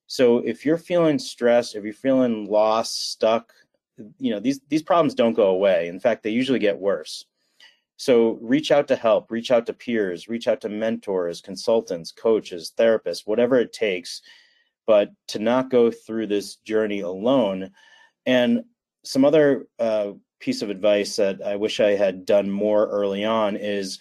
So 0.07 0.39
if 0.39 0.67
you're 0.67 0.77
feeling 0.77 1.19
stressed, 1.19 1.75
if 1.75 1.85
you're 1.85 1.95
feeling 1.95 2.47
lost, 2.47 3.13
stuck, 3.13 3.53
you 4.19 4.31
know, 4.31 4.41
these, 4.41 4.61
these 4.69 4.83
problems 4.83 5.15
don't 5.15 5.33
go 5.33 5.49
away. 5.49 5.89
In 5.89 5.99
fact, 6.01 6.23
they 6.23 6.31
usually 6.31 6.59
get 6.59 6.79
worse. 6.79 7.25
So 8.05 8.39
reach 8.43 8.71
out 8.71 8.87
to 8.89 8.97
help, 8.97 9.31
reach 9.31 9.51
out 9.51 9.65
to 9.65 9.73
peers, 9.73 10.29
reach 10.29 10.47
out 10.47 10.61
to 10.61 10.69
mentors, 10.69 11.41
consultants, 11.41 12.13
coaches, 12.13 12.75
therapists, 12.79 13.27
whatever 13.27 13.59
it 13.59 13.73
takes, 13.73 14.21
but 14.87 15.09
to 15.29 15.39
not 15.39 15.71
go 15.71 15.91
through 15.91 16.27
this 16.27 16.57
journey 16.57 17.01
alone. 17.01 17.71
And 18.27 18.65
some 19.07 19.25
other 19.25 19.69
uh, 19.79 20.11
piece 20.39 20.61
of 20.61 20.69
advice 20.69 21.17
that 21.17 21.41
I 21.43 21.57
wish 21.57 21.81
I 21.81 21.93
had 21.93 22.27
done 22.27 22.51
more 22.51 22.89
early 22.89 23.25
on 23.25 23.57
is 23.57 24.01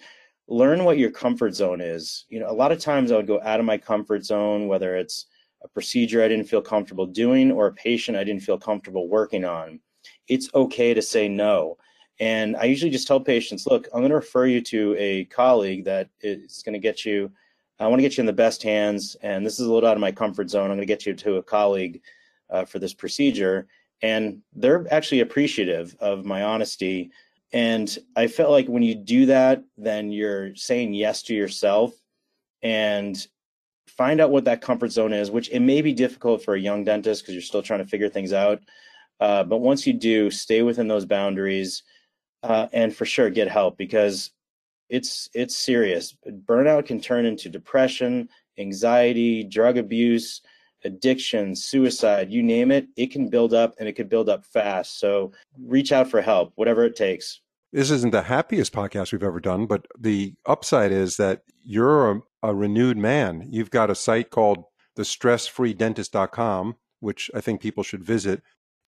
learn 0.50 0.84
what 0.84 0.98
your 0.98 1.12
comfort 1.12 1.56
zone 1.56 1.80
is. 1.80 2.26
You 2.28 2.42
know, 2.42 2.50
a 2.50 2.52
lot 2.52 2.74
of 2.74 2.80
times 2.80 3.10
I 3.10 3.16
would 3.16 3.26
go 3.26 3.40
out 3.42 3.62
of 3.62 3.66
my 3.66 3.78
comfort 3.78 4.26
zone, 4.26 4.68
whether 4.68 4.98
it's 4.98 5.28
a 5.64 5.70
procedure 5.70 6.22
I 6.22 6.28
didn't 6.28 6.50
feel 6.50 6.62
comfortable 6.62 7.06
doing 7.06 7.54
or 7.54 7.68
a 7.68 7.74
patient 7.74 8.18
I 8.18 8.26
didn't 8.26 8.44
feel 8.44 8.60
comfortable 8.60 9.08
working 9.08 9.46
on. 9.46 9.80
It's 10.28 10.54
okay 10.54 10.94
to 10.94 11.02
say 11.02 11.30
no. 11.30 11.78
And 12.20 12.56
I 12.56 12.66
usually 12.66 12.92
just 12.92 13.08
tell 13.08 13.20
patients, 13.20 13.66
look, 13.66 13.88
I'm 13.94 14.02
going 14.02 14.10
to 14.10 14.16
refer 14.16 14.46
you 14.46 14.62
to 14.62 14.96
a 14.98 15.26
colleague 15.26 15.86
that 15.86 16.10
is 16.22 16.62
going 16.64 16.74
to 16.74 16.80
get 16.80 17.06
you, 17.06 17.32
I 17.80 17.88
want 17.88 18.00
to 18.00 18.04
get 18.04 18.18
you 18.18 18.22
in 18.22 18.28
the 18.28 18.34
best 18.34 18.64
hands. 18.64 19.16
And 19.22 19.46
this 19.46 19.60
is 19.60 19.68
a 19.68 19.74
little 19.74 19.90
out 19.90 19.98
of 19.98 20.02
my 20.02 20.12
comfort 20.12 20.50
zone. 20.50 20.66
I'm 20.66 20.78
going 20.78 20.80
to 20.80 20.86
get 20.86 21.06
you 21.06 21.14
to 21.14 21.38
a 21.38 21.44
colleague 21.44 22.02
uh, 22.50 22.66
for 22.66 22.80
this 22.80 22.94
procedure. 22.94 23.68
And 24.02 24.42
they're 24.54 24.86
actually 24.94 25.22
appreciative 25.22 25.96
of 26.00 26.26
my 26.26 26.44
honesty. 26.44 27.12
And 27.52 27.96
I 28.16 28.28
felt 28.28 28.52
like 28.52 28.68
when 28.68 28.84
you 28.84 28.96
do 28.96 29.26
that, 29.28 29.64
then 29.78 30.12
you're 30.12 30.56
saying 30.56 30.94
yes 30.94 31.24
to 31.24 31.34
yourself 31.34 31.94
and 32.62 33.28
find 33.88 34.22
out 34.22 34.32
what 34.32 34.46
that 34.46 34.62
comfort 34.62 34.92
zone 34.92 35.14
is, 35.14 35.30
which 35.30 35.50
it 35.52 35.60
may 35.60 35.82
be 35.82 35.94
difficult 35.94 36.44
for 36.44 36.56
a 36.56 36.60
young 36.60 36.84
dentist 36.84 37.22
because 37.22 37.34
you're 37.34 37.42
still 37.42 37.62
trying 37.62 37.80
to 37.84 37.90
figure 37.90 38.10
things 38.10 38.34
out. 38.34 38.62
Uh, 39.20 39.44
but 39.44 39.58
once 39.58 39.86
you 39.86 39.94
do, 39.94 40.32
stay 40.32 40.64
within 40.64 40.88
those 40.88 41.06
boundaries 41.06 41.84
uh, 42.44 42.68
and 42.74 42.96
for 42.96 43.06
sure 43.06 43.30
get 43.30 43.48
help 43.48 43.78
because 43.78 44.32
it's 44.90 45.30
it's 45.34 45.58
serious. 45.58 46.16
Burnout 46.46 46.86
can 46.86 47.00
turn 47.00 47.26
into 47.26 47.50
depression, 47.50 48.30
anxiety, 48.58 49.44
drug 49.44 49.78
abuse, 49.78 50.42
addiction, 50.86 51.56
suicide, 51.56 52.32
you 52.32 52.44
name 52.44 52.72
it. 52.72 52.88
It 52.96 53.12
can 53.12 53.30
build 53.30 53.54
up 53.54 53.74
and 53.80 53.88
it 53.88 53.94
could 53.94 54.10
build 54.10 54.30
up 54.30 54.46
fast. 54.46 55.00
So 55.00 55.32
reach 55.66 55.92
out 55.92 56.10
for 56.10 56.22
help, 56.22 56.52
whatever 56.56 56.84
it 56.84 56.96
takes. 56.96 57.42
This 57.72 57.90
isn't 57.90 58.12
the 58.12 58.22
happiest 58.22 58.72
podcast 58.72 59.12
we've 59.12 59.24
ever 59.24 59.40
done, 59.40 59.66
but 59.66 59.88
the 59.98 60.36
upside 60.46 60.92
is 60.92 61.18
that 61.18 61.42
you're 61.64 62.12
a, 62.12 62.22
a 62.44 62.54
renewed 62.54 62.98
man. 62.98 63.48
You've 63.50 63.72
got 63.72 63.90
a 63.90 63.96
site 63.96 64.30
called 64.30 64.66
thestressfreedentist.com, 64.96 66.76
which 67.00 67.32
I 67.34 67.42
think 67.42 67.62
people 67.62 67.82
should 67.82 68.04
visit. 68.04 68.44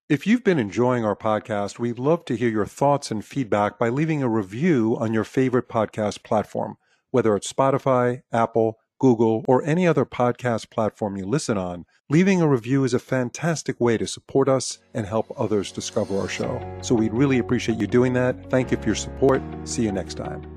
If 0.07 0.27
you've 0.27 0.43
been 0.43 0.59
enjoying 0.59 1.03
our 1.03 1.15
podcast, 1.15 1.79
we'd 1.79 1.97
love 1.97 2.25
to 2.25 2.35
hear 2.35 2.49
your 2.49 2.67
thoughts 2.67 3.09
and 3.09 3.25
feedback 3.25 3.79
by 3.79 3.89
leaving 3.89 4.21
a 4.21 4.29
review 4.29 4.95
on 4.99 5.13
your 5.13 5.23
favorite 5.23 5.67
podcast 5.67 6.21
platform, 6.21 6.77
whether 7.09 7.35
it's 7.35 7.51
Spotify, 7.51 8.21
Apple, 8.31 8.77
Google, 8.99 9.43
or 9.47 9.63
any 9.63 9.87
other 9.87 10.05
podcast 10.05 10.69
platform 10.69 11.17
you 11.17 11.25
listen 11.25 11.57
on. 11.57 11.85
Leaving 12.07 12.39
a 12.39 12.47
review 12.47 12.83
is 12.83 12.93
a 12.93 12.99
fantastic 12.99 13.81
way 13.81 13.97
to 13.97 14.05
support 14.05 14.47
us 14.47 14.77
and 14.93 15.07
help 15.07 15.25
others 15.39 15.71
discover 15.71 16.19
our 16.19 16.29
show. 16.29 16.61
So 16.83 16.93
we'd 16.93 17.11
really 17.11 17.39
appreciate 17.39 17.79
you 17.79 17.87
doing 17.87 18.13
that. 18.13 18.51
Thank 18.51 18.69
you 18.69 18.77
for 18.77 18.85
your 18.85 18.93
support. 18.93 19.41
See 19.63 19.81
you 19.81 19.91
next 19.91 20.17
time. 20.17 20.54